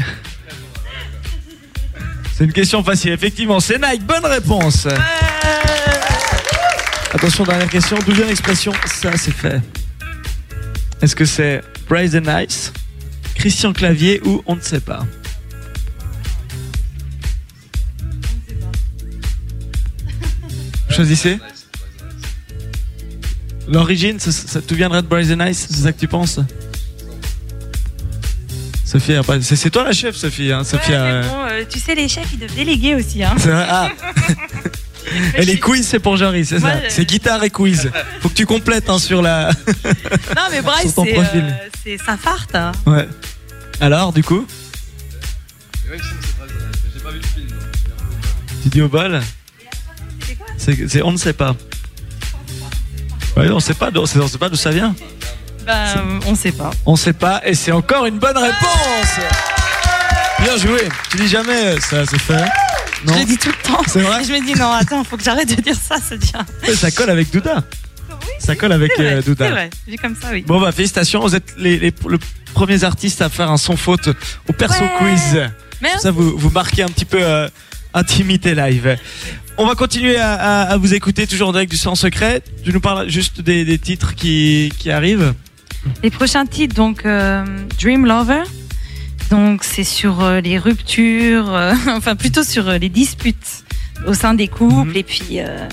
[2.37, 3.59] C'est une question facile, effectivement.
[3.59, 4.87] C'est Nike, bonne réponse.
[7.13, 7.97] Attention, dernière question.
[8.07, 9.61] D'où vient l'expression ça c'est fait
[11.03, 12.73] Est-ce que c'est Bryce and Ice,
[13.35, 15.07] Christian Clavier ou on ne sait pas
[20.91, 21.39] Choisissez.
[23.69, 26.41] L'origine, ça, ça tout viendrait de Bryce and Ice, c'est ça que tu penses?
[28.85, 30.51] Sophie, après, c'est c'est toi la chef, Sophie.
[30.51, 33.23] Hein, Sophie, Ouais, euh, mais bon, euh, tu sais, les chefs, ils doivent déléguer aussi.
[33.23, 33.35] Hein.
[33.39, 33.91] c'est vrai, ah.
[35.37, 37.91] Et les quiz, c'est pour Joris, c'est ça je- C'est guitare et quiz.
[38.21, 39.51] Faut que tu complètes hein, sur la.
[40.37, 42.55] Non, mais Bryce, c'est euh, sa farte.
[42.55, 42.73] hein.
[42.87, 43.09] Ouais.
[43.81, 44.47] Alors, du coup,
[45.85, 47.49] J'ai pas vu le film.
[48.63, 49.21] tu dis au bol
[50.59, 51.55] C'est c'est- on ne sait pas.
[53.37, 54.95] Ouais, on sait pas, on sait pas d'où ça vient.
[55.65, 56.71] Ben, on sait pas.
[56.87, 59.21] On sait pas, et c'est encore une bonne réponse.
[60.41, 60.89] Bien joué.
[61.11, 62.45] Tu dis jamais euh, ça, c'est fait.
[63.07, 63.15] Non.
[63.15, 63.83] Je le dis tout le temps.
[63.87, 66.45] C'est vrai Et je me dis, non, attends, faut que j'arrête de dire ça, devient.
[66.67, 67.63] Ouais, Ça colle avec Douda.
[68.41, 69.45] Ça colle avec C'est vrai, euh, Douda.
[69.47, 69.71] c'est vrai.
[69.87, 70.43] Vu comme ça, oui.
[70.47, 72.19] Bon bah félicitations, vous êtes les, les- le
[72.55, 74.09] premiers artistes à faire un sans faute
[74.49, 74.91] au perso Ouais.
[74.99, 75.41] quiz.
[75.83, 76.01] Merci.
[76.03, 77.49] Ça vous, vous marquez un petit peu euh,
[77.95, 78.97] intimité live.
[79.59, 82.43] On va continuer à, à- à vous écouter toujours en direct du sans secret.
[82.65, 85.35] Tu nous parles juste des, des titres qui, qui arrivent.
[86.03, 87.45] Les prochains titres, donc euh,
[87.81, 88.43] Dream Lover.
[89.31, 93.65] Donc c'est sur euh, les ruptures, euh, enfin plutôt sur euh, les disputes
[94.07, 94.97] au sein des couples Mhm.
[94.97, 95.69] et puis euh,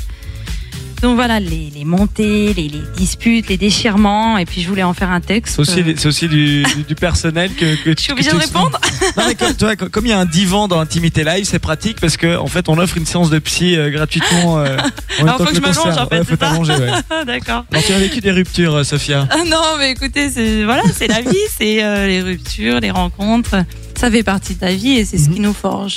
[1.01, 4.93] donc voilà les, les montées, les, les disputes, les déchirements et puis je voulais en
[4.93, 5.55] faire un texte.
[5.55, 8.79] C'est aussi, euh, aussi du, du- du personnel que, que je suis obligée de répondre.
[9.17, 11.60] Non mais comme, tu vois, comme- il y a un divan dans Intimité Live, c'est
[11.60, 14.60] pratique parce que en fait on offre une séance de psy euh, gratuitement.
[14.60, 14.77] euh,
[15.19, 16.91] en Alors, faut que le je m'allonge, en fait, Ouais, faut t'allonger, ouais.
[17.25, 17.65] D'accord.
[17.71, 19.27] Alors tu as vécu des ruptures, euh, Sophia.
[19.31, 21.75] Ah non, mais écoutez, c'est voilà, c'est la vie, c'est
[22.08, 23.55] les ruptures, les rencontres.
[23.97, 25.95] Ça fait partie de ta vie et c'est ce qui nous forge.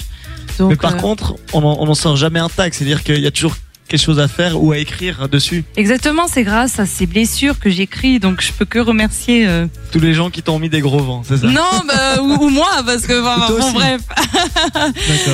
[0.59, 2.75] Donc, Mais par contre, on en, on en sort jamais intact.
[2.77, 3.55] C'est-à-dire qu'il y a toujours
[3.89, 5.65] quelque chose à faire ou à écrire dessus.
[5.77, 9.47] exactement, c'est grâce à ces blessures que j'écris, donc je peux que remercier.
[9.49, 11.47] euh, Tous les gens qui t'ont mis des gros vents, c'est ça?
[11.47, 13.73] Non, bah, ou, ou moi, parce que bon, aussi.
[13.73, 14.03] bref,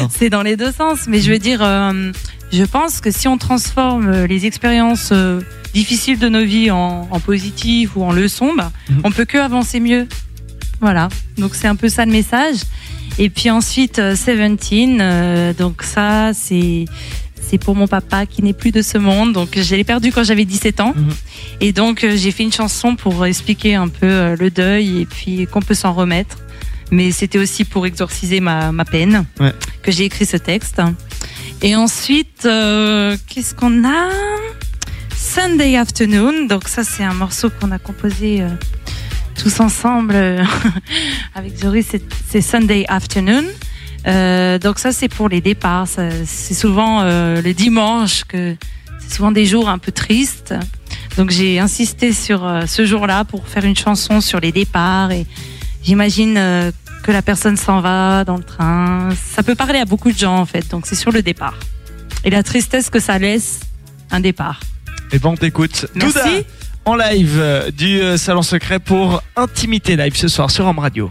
[0.10, 1.00] c'est dans les deux sens.
[1.08, 2.12] Mais je veux dire, euh,
[2.52, 5.40] je pense que si on transforme euh, les expériences euh,
[5.72, 9.00] difficiles de nos vies en, en positives ou en leçons, bah, Mhm.
[9.04, 10.06] on peut que avancer mieux.
[10.80, 11.08] Voilà.
[11.38, 12.56] Donc c'est un peu ça le message.
[13.18, 14.98] Et puis ensuite, Seventeen.
[15.00, 16.84] euh, donc ça, c'est
[17.48, 19.32] c'est pour mon papa qui n'est plus de ce monde.
[19.32, 20.92] Donc je l'ai perdu quand j'avais 17 ans.
[20.96, 21.08] Mhm.
[21.60, 25.06] Et donc euh, j'ai fait une chanson pour expliquer un peu euh, le deuil et
[25.06, 26.38] puis qu'on peut s'en remettre.
[26.90, 29.52] Mais c'était aussi pour exorciser ma, ma peine Ouais.
[29.82, 30.80] que j'ai écrit ce texte.
[31.62, 34.10] Et ensuite, euh, qu'est-ce qu'on a?
[35.16, 36.46] Sunday Afternoon.
[36.46, 38.48] Donc ça, c'est un morceau qu'on a composé euh,
[39.40, 40.14] tous ensemble
[41.34, 41.86] avec Joris.
[41.90, 43.44] C'est- C'est Sunday Afternoon.
[44.06, 45.86] Euh, donc ça, c'est pour les départs.
[45.88, 48.56] C'est souvent euh, le dimanche que
[48.98, 50.54] c'est souvent des jours un peu tristes.
[51.16, 55.26] Donc j'ai insisté sur euh, ce jour-là pour faire une chanson sur les départs et
[55.82, 56.34] j'imagine
[57.02, 59.10] que la personne s'en va dans le train.
[59.34, 60.68] Ça peut parler à beaucoup de gens en fait.
[60.70, 61.58] Donc c'est sur le départ
[62.24, 63.60] et la tristesse que ça laisse
[64.10, 64.60] un départ.
[65.12, 65.86] Et ben on t'écoute.
[65.94, 66.18] Merci.
[66.18, 66.30] Douda,
[66.86, 71.10] en live du Salon Secret pour Intimité Live ce soir sur Home Radio.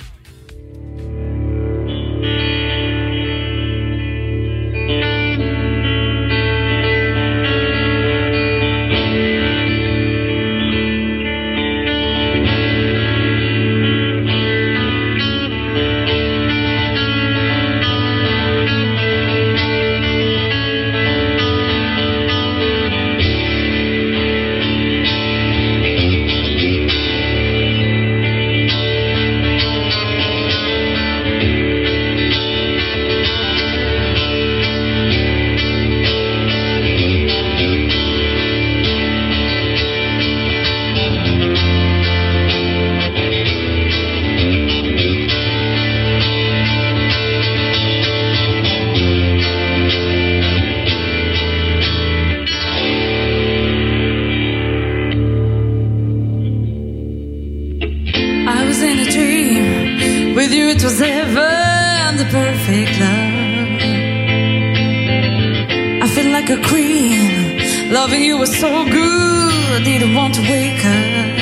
[66.54, 71.34] A queen, loving you was so good, I didn't want to wake up.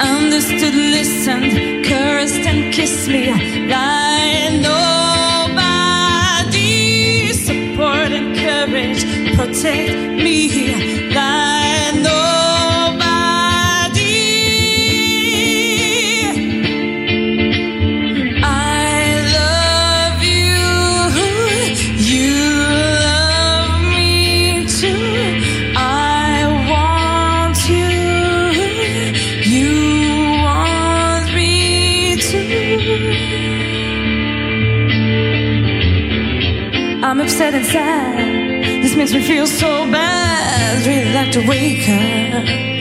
[0.00, 3.32] Understood, listened, cursed and kissed me
[3.66, 5.72] like nobody.
[7.32, 9.02] Support and courage,
[9.36, 11.45] protect me like
[39.06, 40.84] makes me feel so bad.
[40.84, 42.75] Really like to wake up.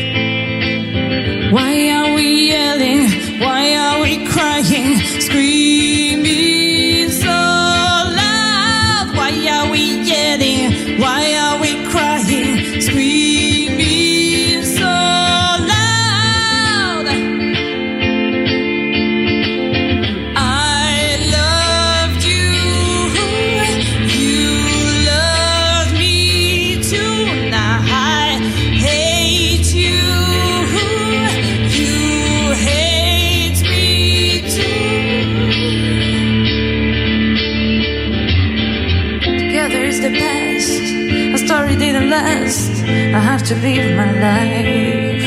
[43.46, 45.22] To live my life.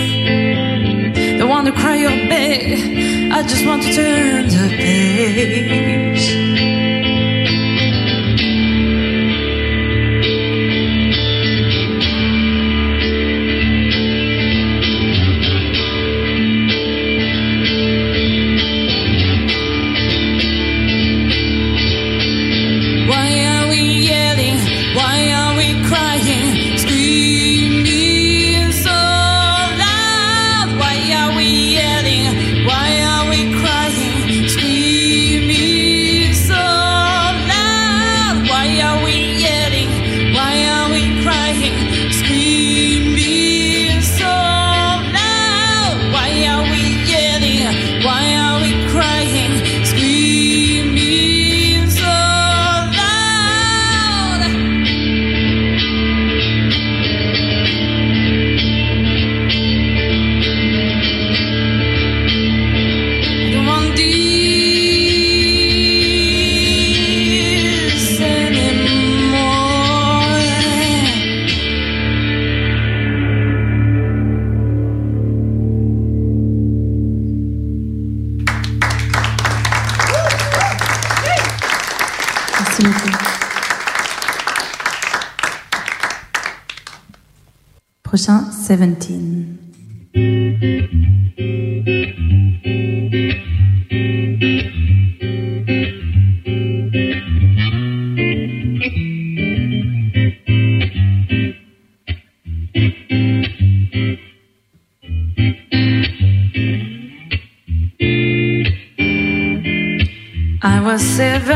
[1.38, 3.30] Don't want to cry or beg.
[3.30, 6.07] I just want to turn the page.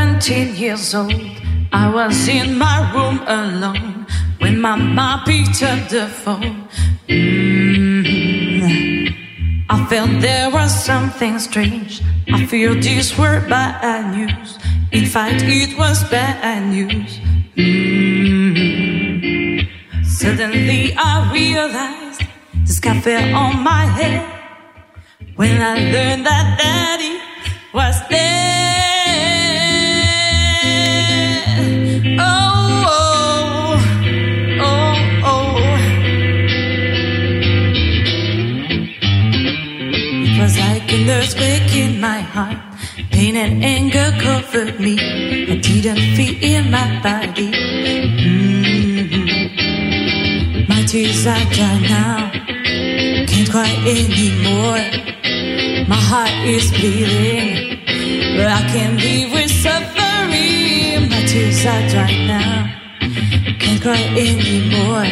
[0.03, 1.15] 17 years old.
[1.73, 4.05] I was in my room alone
[4.41, 6.67] when my mom picked up the phone.
[7.09, 8.03] Mm.
[9.71, 12.03] I felt there was something strange.
[12.33, 14.59] I fear these were bad news.
[14.91, 17.21] In fact, it was bad news.
[17.57, 18.83] Mm.
[20.05, 22.23] Suddenly, I realized
[22.67, 24.27] this guy fell on my head
[25.37, 27.21] when I learned that daddy
[27.73, 28.62] was dead.
[41.11, 42.59] Earthquake in my heart.
[43.11, 44.95] Pain and anger covered me.
[45.53, 47.51] I didn't feel my body.
[47.87, 49.49] Mhm.
[50.69, 52.31] My tears are dry now.
[53.31, 54.85] Can't cry anymore.
[55.89, 57.79] My heart is bleeding,
[58.37, 61.09] but I can't live with suffering.
[61.11, 62.82] My tears are dry now.
[63.63, 65.07] I can't cry anymore.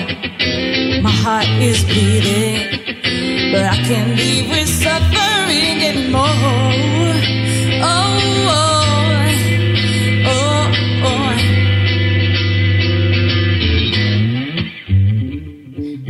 [1.02, 2.82] My heart is bleeding,
[3.52, 6.26] but I can't live with suffering anymore.
[7.82, 8.18] Oh,
[8.50, 8.74] oh,
[10.26, 10.62] oh,
[11.06, 11.32] oh.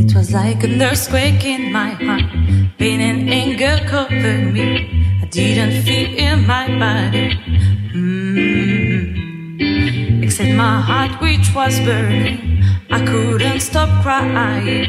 [0.00, 2.24] It was like an earthquake in my heart.
[2.78, 5.20] Pain and anger covered me.
[5.22, 7.36] I didn't feel in my body.
[10.40, 12.64] Except my heart, which was burning.
[12.90, 14.88] I couldn't stop crying.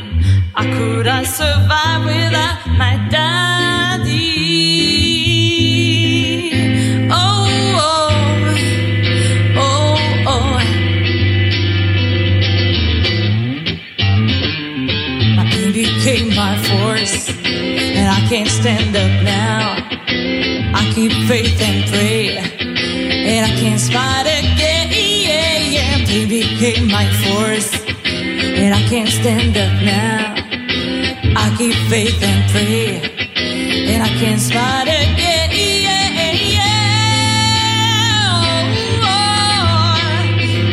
[0.56, 4.14] I survive without my daddy?
[7.12, 7.48] Oh,
[7.90, 8.12] oh,
[9.58, 9.98] oh,
[10.34, 10.58] oh.
[15.36, 19.76] My pain became my force, and I can't stand up now.
[20.80, 24.31] I keep faith and pray, and I can't smile again.
[26.62, 27.74] Became my force,
[28.06, 30.36] and I can't stand up now.
[31.36, 33.02] I keep faith and pray,
[33.92, 35.50] and I can't smile again.
[35.50, 36.78] Yeah, yeah.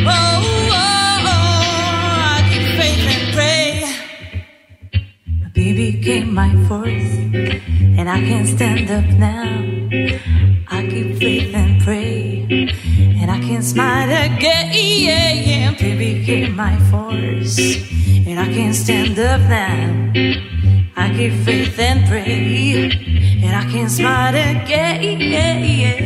[0.05, 2.35] Oh, oh, oh, oh.
[2.35, 3.69] I keep faith and pray.
[5.41, 7.13] My baby my force,
[7.97, 9.88] and I can't stand up now.
[21.19, 22.91] Keep faith and pray,
[23.43, 25.98] and I can't smile again.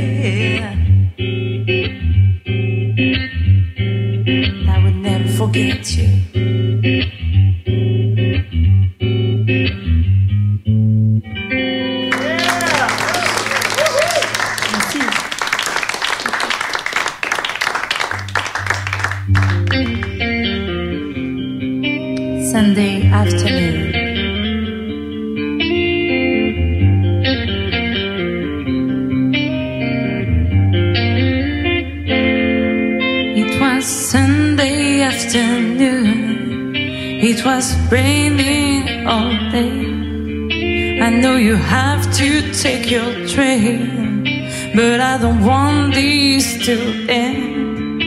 [46.64, 48.00] To end.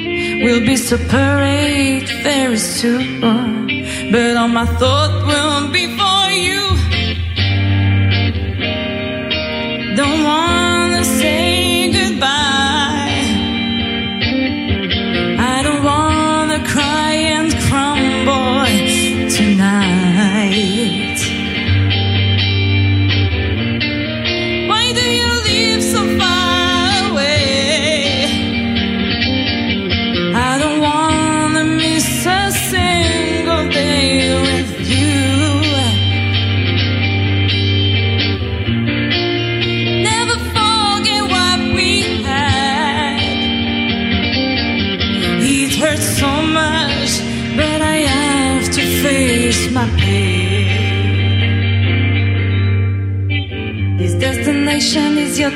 [0.42, 3.20] We'll be separate very soon,
[4.11, 5.94] but all my thoughts will be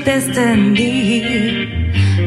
[0.05, 1.67] destiny.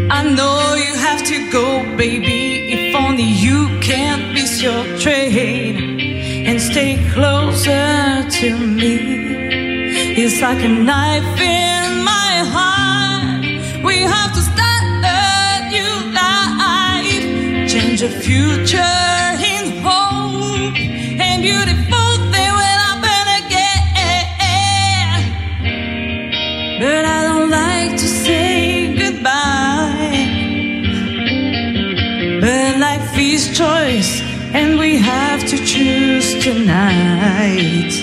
[0.09, 2.71] I know you have to go, baby.
[2.74, 5.99] If only you can't miss your train
[6.47, 8.95] and stay closer to me.
[10.21, 13.84] It's like a knife in my heart.
[13.84, 17.26] We have to start a new life,
[17.71, 18.78] change the future
[19.53, 20.78] in hope,
[21.19, 22.03] and beautiful
[34.54, 38.03] and we have to choose tonight.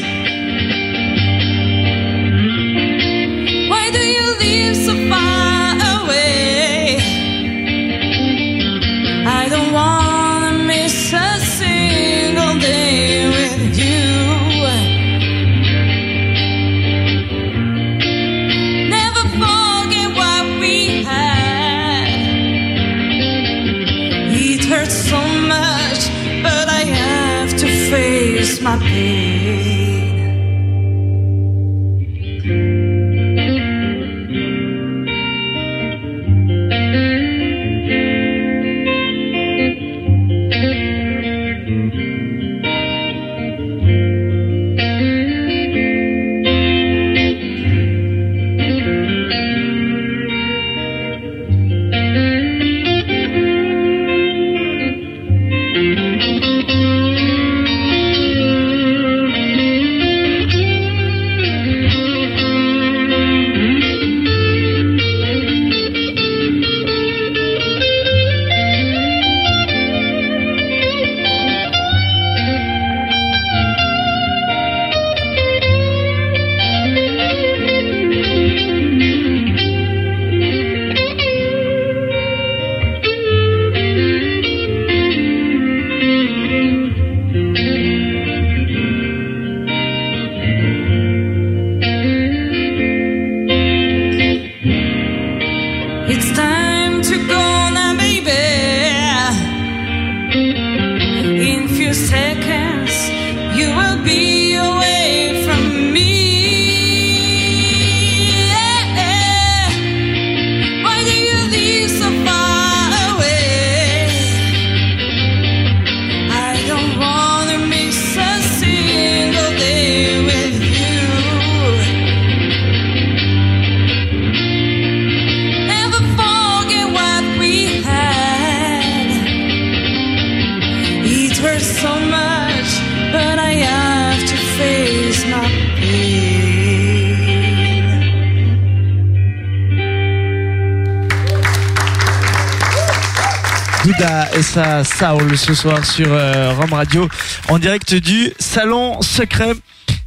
[144.51, 147.09] Douda et sa Saul ce soir sur euh, Rome Radio
[147.49, 149.53] en direct du salon secret.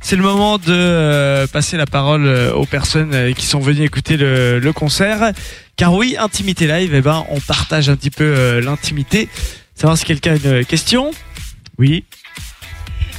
[0.01, 3.83] C'est le moment de euh, passer la parole euh, aux personnes euh, qui sont venues
[3.83, 5.31] écouter le, le concert.
[5.77, 9.29] Car oui, intimité live, eh ben on partage un petit peu euh, l'intimité.
[9.75, 11.11] Savoir si quelqu'un a une question?
[11.77, 12.05] Oui.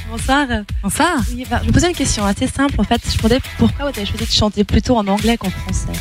[0.09, 0.47] Bonsoir.
[0.83, 1.17] Bonsoir.
[1.33, 3.01] Oui, bah, je me posais une question assez simple en fait.
[3.03, 5.99] Je me demandais pourquoi vous avez choisi de chanter plutôt en anglais qu'en français?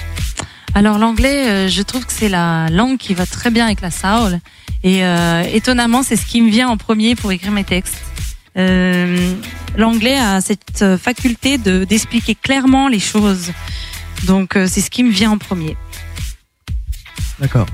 [0.75, 3.93] Alors l'anglais, euh, je trouve que c'est la langue qui va très bien avec la
[3.93, 4.41] soul.
[4.83, 8.03] Et euh, étonnamment, c'est ce qui me vient en premier pour écrire mes textes.
[8.57, 9.35] Euh,
[9.77, 13.53] l'anglais a cette euh, faculté de d'expliquer clairement les choses.
[14.25, 15.77] Donc euh, c'est ce qui me vient en premier.
[17.39, 17.67] D'accord.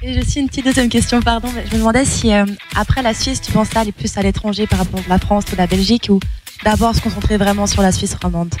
[0.00, 1.48] Et je suis une petite deuxième question, pardon.
[1.54, 4.66] mais Je me demandais si euh, après la Suisse, tu pensais aller plus à l'étranger
[4.66, 6.20] par rapport à la France ou la Belgique ou
[6.64, 8.54] d'abord se concentrer vraiment sur la Suisse romande?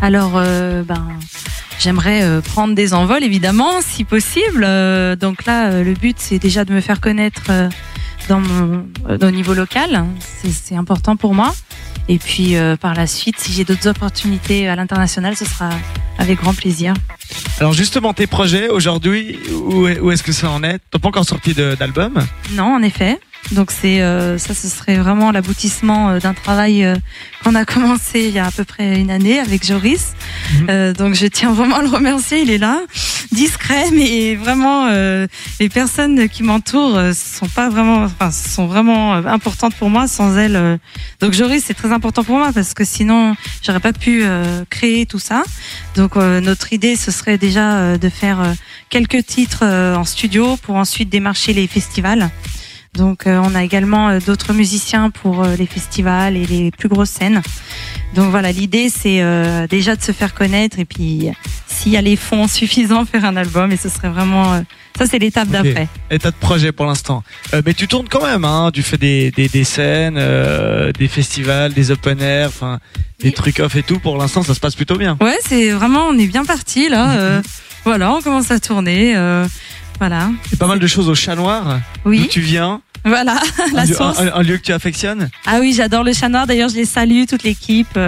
[0.00, 1.06] Alors, euh, ben,
[1.78, 4.64] j'aimerais euh, prendre des envols, évidemment, si possible.
[4.66, 7.42] Euh, donc là, le but, c'est déjà de me faire connaître
[8.28, 10.04] dans mon, au niveau local.
[10.20, 11.54] C'est- C'est important pour moi.
[12.08, 15.70] Et puis, par la suite, si j'ai d'autres opportunités à l'international, ce sera
[16.18, 16.94] avec grand plaisir.
[17.60, 20.80] Alors justement tes projets aujourd'hui, où, est- où est-ce que ça en est?
[20.90, 22.14] T'as pas encore sorti de- d'album?
[22.52, 23.18] Non, en effet.
[23.50, 26.94] Donc c'est euh, ça, ce serait vraiment l'aboutissement euh, d'un travail euh,
[27.42, 30.12] qu'on a commencé il y a à peu près une année avec Joris.
[30.52, 30.66] Mhm.
[30.70, 32.40] Euh, donc je tiens vraiment à le remercier.
[32.42, 32.80] Il est là,
[33.32, 35.26] discret, mais vraiment euh,
[35.60, 40.06] les personnes qui m'entourent sont pas vraiment, enfin sont vraiment importantes pour moi.
[40.06, 40.78] Sans elles,
[41.20, 44.24] donc Joris c'est très important pour moi parce que sinon j'aurais pas pu
[44.70, 45.42] créer tout ça.
[45.96, 48.54] Donc euh, notre idée ce serait déjà de faire
[48.88, 52.30] quelques titres en studio pour ensuite démarcher les festivals.
[52.96, 56.90] Donc euh, on a également euh, d'autres musiciens pour euh, les festivals et les plus
[56.90, 57.40] grosses scènes.
[58.14, 61.30] Donc voilà, l'idée c'est euh, déjà de se faire connaître et puis
[61.66, 64.60] s'il y a les fonds suffisants, faire un album et ce serait vraiment euh,
[64.98, 65.52] ça c'est l'étape Ok.
[65.54, 65.88] d'après.
[66.10, 67.22] État de projet pour l'instant.
[67.54, 71.08] Euh, mais tu tournes quand même, hein Tu fais des, des, des scènes, euh, des
[71.08, 72.78] festivals, des open air, enfin
[73.20, 73.32] des Oui.
[73.32, 74.00] trucs off et tout.
[74.00, 75.16] Pour l'instant, ça se passe plutôt bien.
[75.22, 77.12] Ouais, c'est vraiment on est bien parti là.
[77.18, 77.42] euh,
[77.84, 79.16] voilà, on commence à tourner.
[79.94, 80.30] Euh, voilà.
[80.48, 81.80] C'est pas mal de choses au chat noir.
[82.04, 83.34] D'où Oui, tu viens voilà
[83.74, 84.20] la un, source.
[84.20, 86.46] un- un lieu que tu affectionnes Ah oui, j'adore le chat noir.
[86.46, 87.98] D'ailleurs, je les salue, toute l'équipe.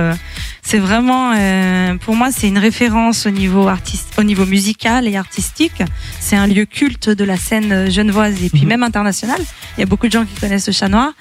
[0.66, 5.16] C'est vraiment, euh, pour moi, c'est une référence au niveau artiste, au niveau musical et
[5.16, 5.82] artistique.
[6.20, 8.68] C'est un lieu culte de la scène genevoise et puis Mhm.
[8.68, 9.42] même internationale.
[9.76, 11.12] Il y a beaucoup de gens qui connaissent le chat noir.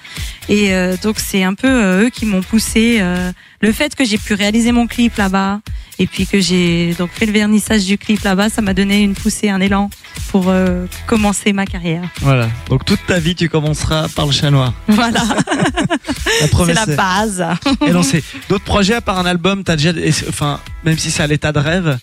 [0.48, 2.98] Et euh, donc, c'est un peu euh, eux qui m'ont poussé.
[3.00, 5.60] euh, le fait que j'ai pu réaliser mon clip là-bas
[5.98, 9.14] et puis que j'ai donc fait le vernissage du clip là-bas, ça m'a donné une
[9.14, 9.88] poussée, un élan
[10.30, 12.02] pour euh, commencer ma carrière.
[12.20, 12.48] Voilà.
[12.68, 14.74] Donc toute ta vie, tu commenceras par le chat noir.
[14.88, 15.22] Voilà,
[16.42, 17.44] La c'est la base.
[17.86, 19.64] Et non, c'est d'autres projets à part un album.
[19.64, 19.90] T'as déjà,
[20.28, 21.98] enfin, même si c'est à l'état de rêve.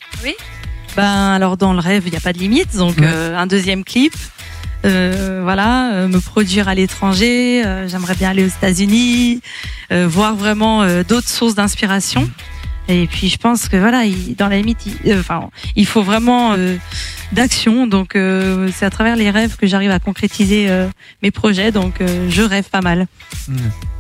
[0.97, 3.07] Ben alors dans le rêve, il n'y a pas de limite, donc Ouais.
[3.07, 4.13] euh, un deuxième clip.
[4.84, 7.63] Euh, voilà, euh, me produire à l'étranger.
[7.88, 9.41] J'aimerais bien aller aux États-Unis,
[9.91, 12.29] voir vraiment d'autres sources d'inspiration.
[12.91, 16.03] Et puis je pense que voilà, il- dans la limite, il, euh, enfin, il faut
[16.03, 16.75] vraiment euh,
[17.31, 17.87] d'action.
[17.87, 20.87] Donc euh, c'est à travers les rêves que j'arrive à concrétiser euh,
[21.23, 21.71] mes projets.
[21.71, 21.95] Donc
[22.29, 23.07] je rêve pas mal.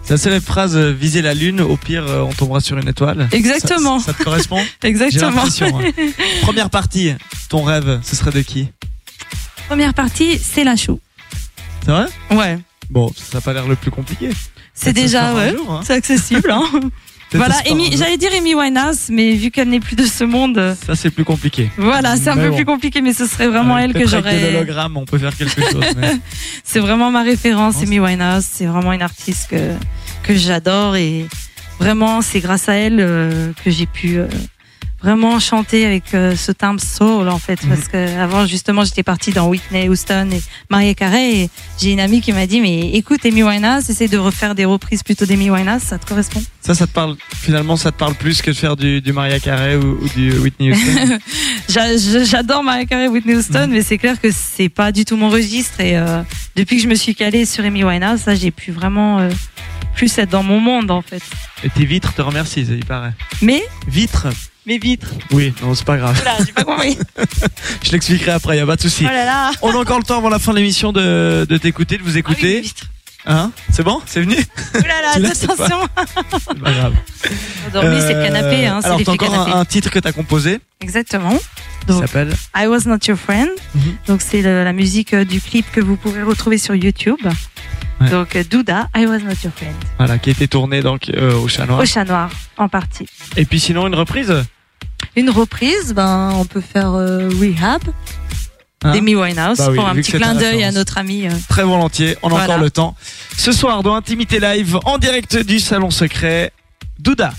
[0.03, 1.61] C'est la phrase viser la lune.
[1.61, 3.29] Au pire, on tombera sur une étoile.
[3.31, 5.41] Exactement, Ça, ça te correspond exactement.
[5.41, 5.91] hein.
[6.41, 7.13] Première partie.
[7.49, 8.69] Ton rêve, ce serait de qui?
[9.67, 10.99] Première partie, c'est la chou.
[11.85, 12.05] C'est vrai?
[12.31, 14.29] Ouais, Bon, ça n'a pas l'air le plus compliqué.
[14.73, 15.81] c'est déjà ouais, jour, hein.
[15.85, 16.51] c'est accessible.
[16.51, 16.63] Hein.
[17.33, 17.55] Voilà,
[17.95, 21.09] j'allais dire Amy Winehouse, mais vu qu'elle n'est plus de ce monde, euh, Ça, c'est
[21.11, 21.69] plus compliqué.
[21.77, 22.55] voilà, c'est un Mais peu bon.
[22.57, 24.51] plus compliqué, mais ce serait vraiment Ouais, elle que j'aurais.
[24.51, 25.85] l'hologramme, on peut faire quelque chose.
[25.97, 26.17] mais-
[26.63, 28.45] C'est vraiment ma référence, Amy Winehouse.
[28.49, 29.71] C'est vraiment une artiste que
[30.23, 31.25] que j'adore et
[31.79, 34.27] vraiment c'est grâce à elle euh, que j'ai pu euh,
[35.03, 37.69] vraiment chanter avec euh, ce timbre soul en fait, Mhm.
[37.69, 41.31] parce que avant justement j'étais partie dans Whitney Houston et Mariah Carey.
[41.41, 41.49] et
[41.79, 45.01] J'ai une amie qui m'a dit mais écoute Amy Winehouse, essaie de refaire des reprises
[45.03, 46.43] plutôt d'Amy Winehouse, ça te correspond?
[46.61, 49.39] Ça, ça te parle, finalement, ça te parle plus que de faire du, du Mariah
[49.39, 51.17] Carey ou, ou du Whitney Houston?
[51.69, 53.71] J'a- j'a- J'adore Mariah Carey, Whitney Houston, Mhm.
[53.71, 55.79] mais c'est clair que c'est pas du tout mon registre.
[55.81, 56.21] Et euh,
[56.55, 59.29] depuis que je me suis calée sur Amy Winehouse, ça j'ai pu vraiment euh,
[59.95, 61.21] plus être dans mon monde en fait.
[61.63, 63.13] Et tes vitres te remercient, il paraît.
[63.41, 63.63] Mais?
[63.87, 64.27] Vitres?
[64.65, 65.07] Mes vitres.
[65.31, 66.19] Oui, non, c'est pas grave.
[66.21, 66.97] Oula, j'ai pas compris.
[67.83, 69.05] Je l'expliquerai après, y a pas de souci.
[69.07, 69.51] Oh là là.
[69.61, 72.09] On a encore le temps avant la fin de l'émission de, de t'écouter, de vous
[72.09, 72.63] Ah oui, écouter.
[73.25, 73.51] Hein?
[73.71, 74.01] C'est bon?
[74.05, 74.35] C'est venu?
[74.35, 74.43] Oula
[75.13, 75.87] Tu là, l'as, c'est pas- attention.
[76.47, 76.93] C'est pas grave.
[77.73, 80.59] Dormi, c'est le canapé, hein, c'est Alors, t'as encore un, titre que t'as composé?
[80.79, 81.37] Exactement.
[81.87, 82.33] Donc, s'appelle?
[82.55, 83.49] I Was Not Your Friend.
[83.75, 83.81] Mhm.
[84.07, 87.17] Donc c'est la musique euh, du clip que vous pourrez retrouver sur YouTube.
[88.01, 88.09] Ouais.
[88.09, 89.73] Donc euh, Douda, I Was Not Your Friend.
[89.97, 91.79] Voilà, qui a été tourné donc euh, au Chat Noir.
[91.79, 93.05] Au chat noir, en partie.
[93.37, 94.33] Et puis sinon, une reprise?
[95.15, 97.81] Une reprise, ben on peut faire euh, Rehab
[98.83, 98.93] Hein?
[98.93, 101.27] d'Amy Winehouse Bah oui, pour un petit clin d'œil à notre ami.
[101.27, 101.31] euh.
[101.47, 102.45] Très volontiers, on a Voilà.
[102.45, 102.95] encore le temps.
[103.37, 106.51] Ce soir, dans Intimité Live, en direct du Salon Secret,
[106.97, 107.31] Douda.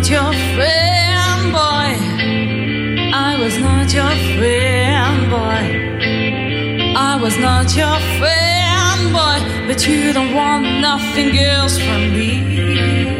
[0.00, 1.90] Not your friend, boy.
[3.12, 5.64] I was not your friend, boy.
[6.96, 9.66] I was not your friend, boy.
[9.68, 13.19] But you don't want nothing else from me.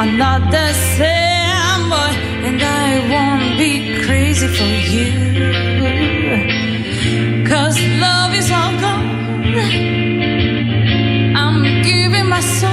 [0.00, 2.12] Are not the same, boy,
[2.48, 5.10] and I won't be crazy for you.
[7.46, 7.76] Cause
[8.06, 9.08] love is all gone.
[11.42, 12.70] I'm giving my soul.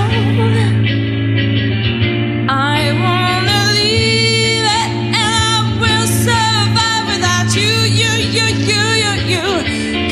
[2.50, 9.46] I wanna leave it, and I will survive without you, you, you, you, you, you.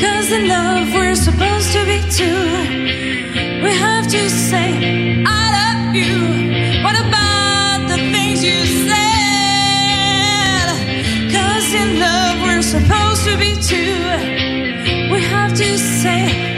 [0.02, 3.15] Cause in love we're supposed to be two.
[15.76, 16.55] Say,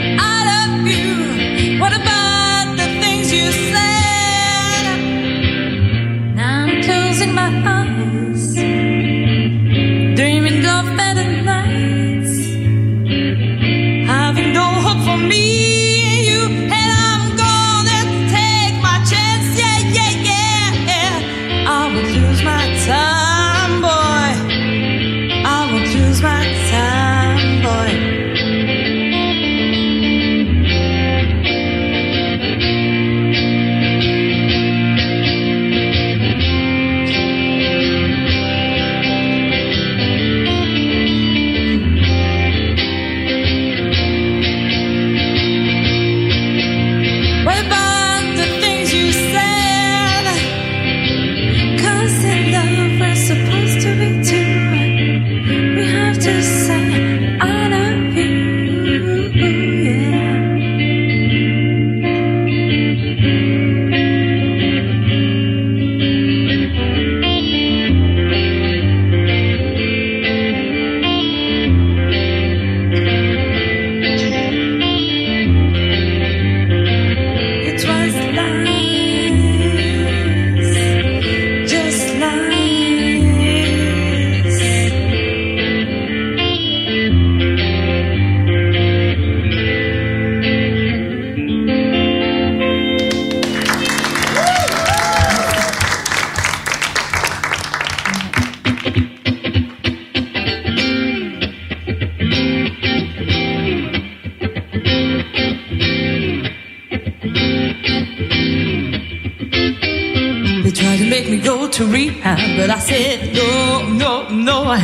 [111.79, 114.75] to rehab, but I said no, no, no.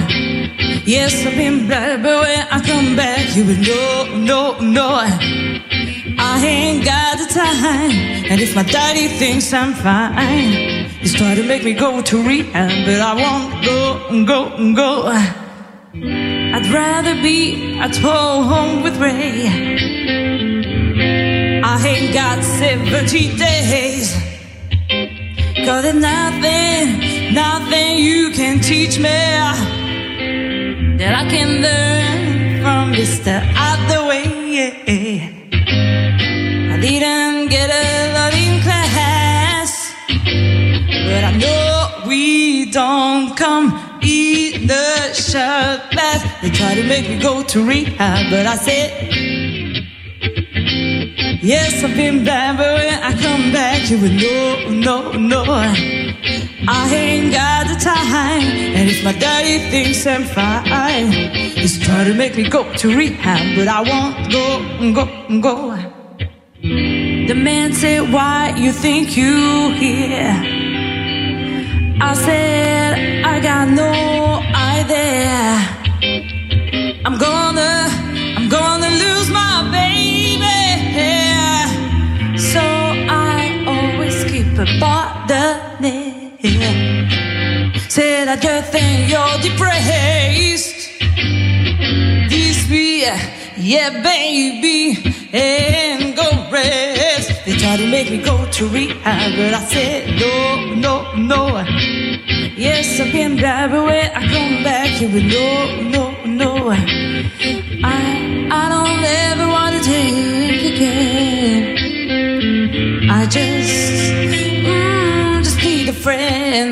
[0.86, 4.90] Yes, I've been bad, but when I come back, you will no, no, no.
[6.18, 7.92] I ain't got the time,
[8.32, 12.72] and if my daddy thinks I'm fine, he's trying to make me go to rehab,
[12.86, 15.08] but I won't go, go, go.
[16.56, 19.48] I'd rather be at home with Ray.
[21.62, 24.25] I ain't got 70 days.
[25.66, 29.10] Cause there's nothing, nothing you can teach me
[31.00, 33.34] that I can learn from Mr.
[33.56, 34.76] Out the way.
[36.70, 39.92] I didn't get a loving class,
[41.08, 46.22] but I know we don't come in the short class.
[46.44, 49.15] They try to make me go to rehab, but I said.
[51.46, 55.44] Yes, I've been bad, but when I come back, you will know, no, no.
[55.48, 62.16] I ain't got the time, and if my daddy thinks I'm fine, he's trying to
[62.16, 65.06] make me go to rehab, but I won't go, go,
[65.40, 65.78] go.
[66.64, 70.34] The man said, Why you think you here?
[72.02, 73.92] I said, I got no
[74.56, 75.76] idea.
[77.06, 77.35] I'm gonna,
[85.80, 86.14] near.
[87.90, 90.90] Said I just think you're depressed.
[92.30, 93.06] This be,
[93.58, 94.98] yeah, baby,
[95.34, 97.46] and go rest.
[97.46, 101.64] They try to make me go to rehab, but I said no, no, no.
[102.58, 106.70] Yes, I've been bad, but when I come back, you will no, no, no.
[106.72, 109.48] I, I don't ever
[109.78, 111.86] to take again.
[113.10, 114.35] I just,
[116.06, 116.70] friend.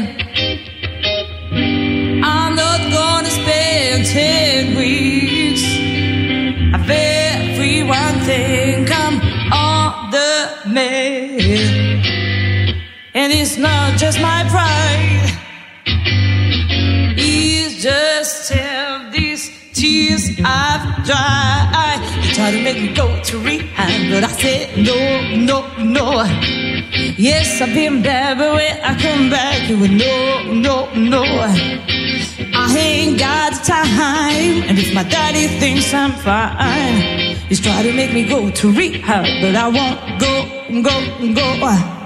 [2.24, 5.64] I'm not gonna spend ten weeks
[6.76, 9.16] of everyone think I'm
[9.52, 10.36] on the
[10.68, 12.04] man,
[13.16, 15.32] and it's not just my pride.
[17.18, 22.02] It's just all these tears I've dried.
[22.22, 24.98] They try to make me go to rehab, but I said no,
[25.50, 26.63] no, no.
[27.18, 31.24] Yes, I've been bad, but when I come back, you will no, no, no.
[31.24, 38.14] I ain't got time, and if my daddy thinks I'm fine, he's trying to make
[38.14, 42.04] me go to rehab, but I won't go, go, go.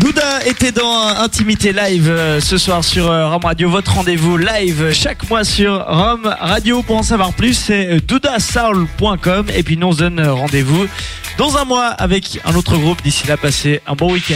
[0.00, 3.70] Douda était dans Intimité Live euh, ce soir sur euh, Rome Radio.
[3.70, 6.82] Votre rendez-vous live chaque mois sur Rome Radio.
[6.82, 9.46] Pour en savoir plus, c'est euh, doudasoul.com.
[9.54, 10.86] Et puis nous on donne rendez-vous
[11.38, 13.02] dans un mois avec un autre groupe.
[13.02, 14.34] D'ici là, passez un bon week-end.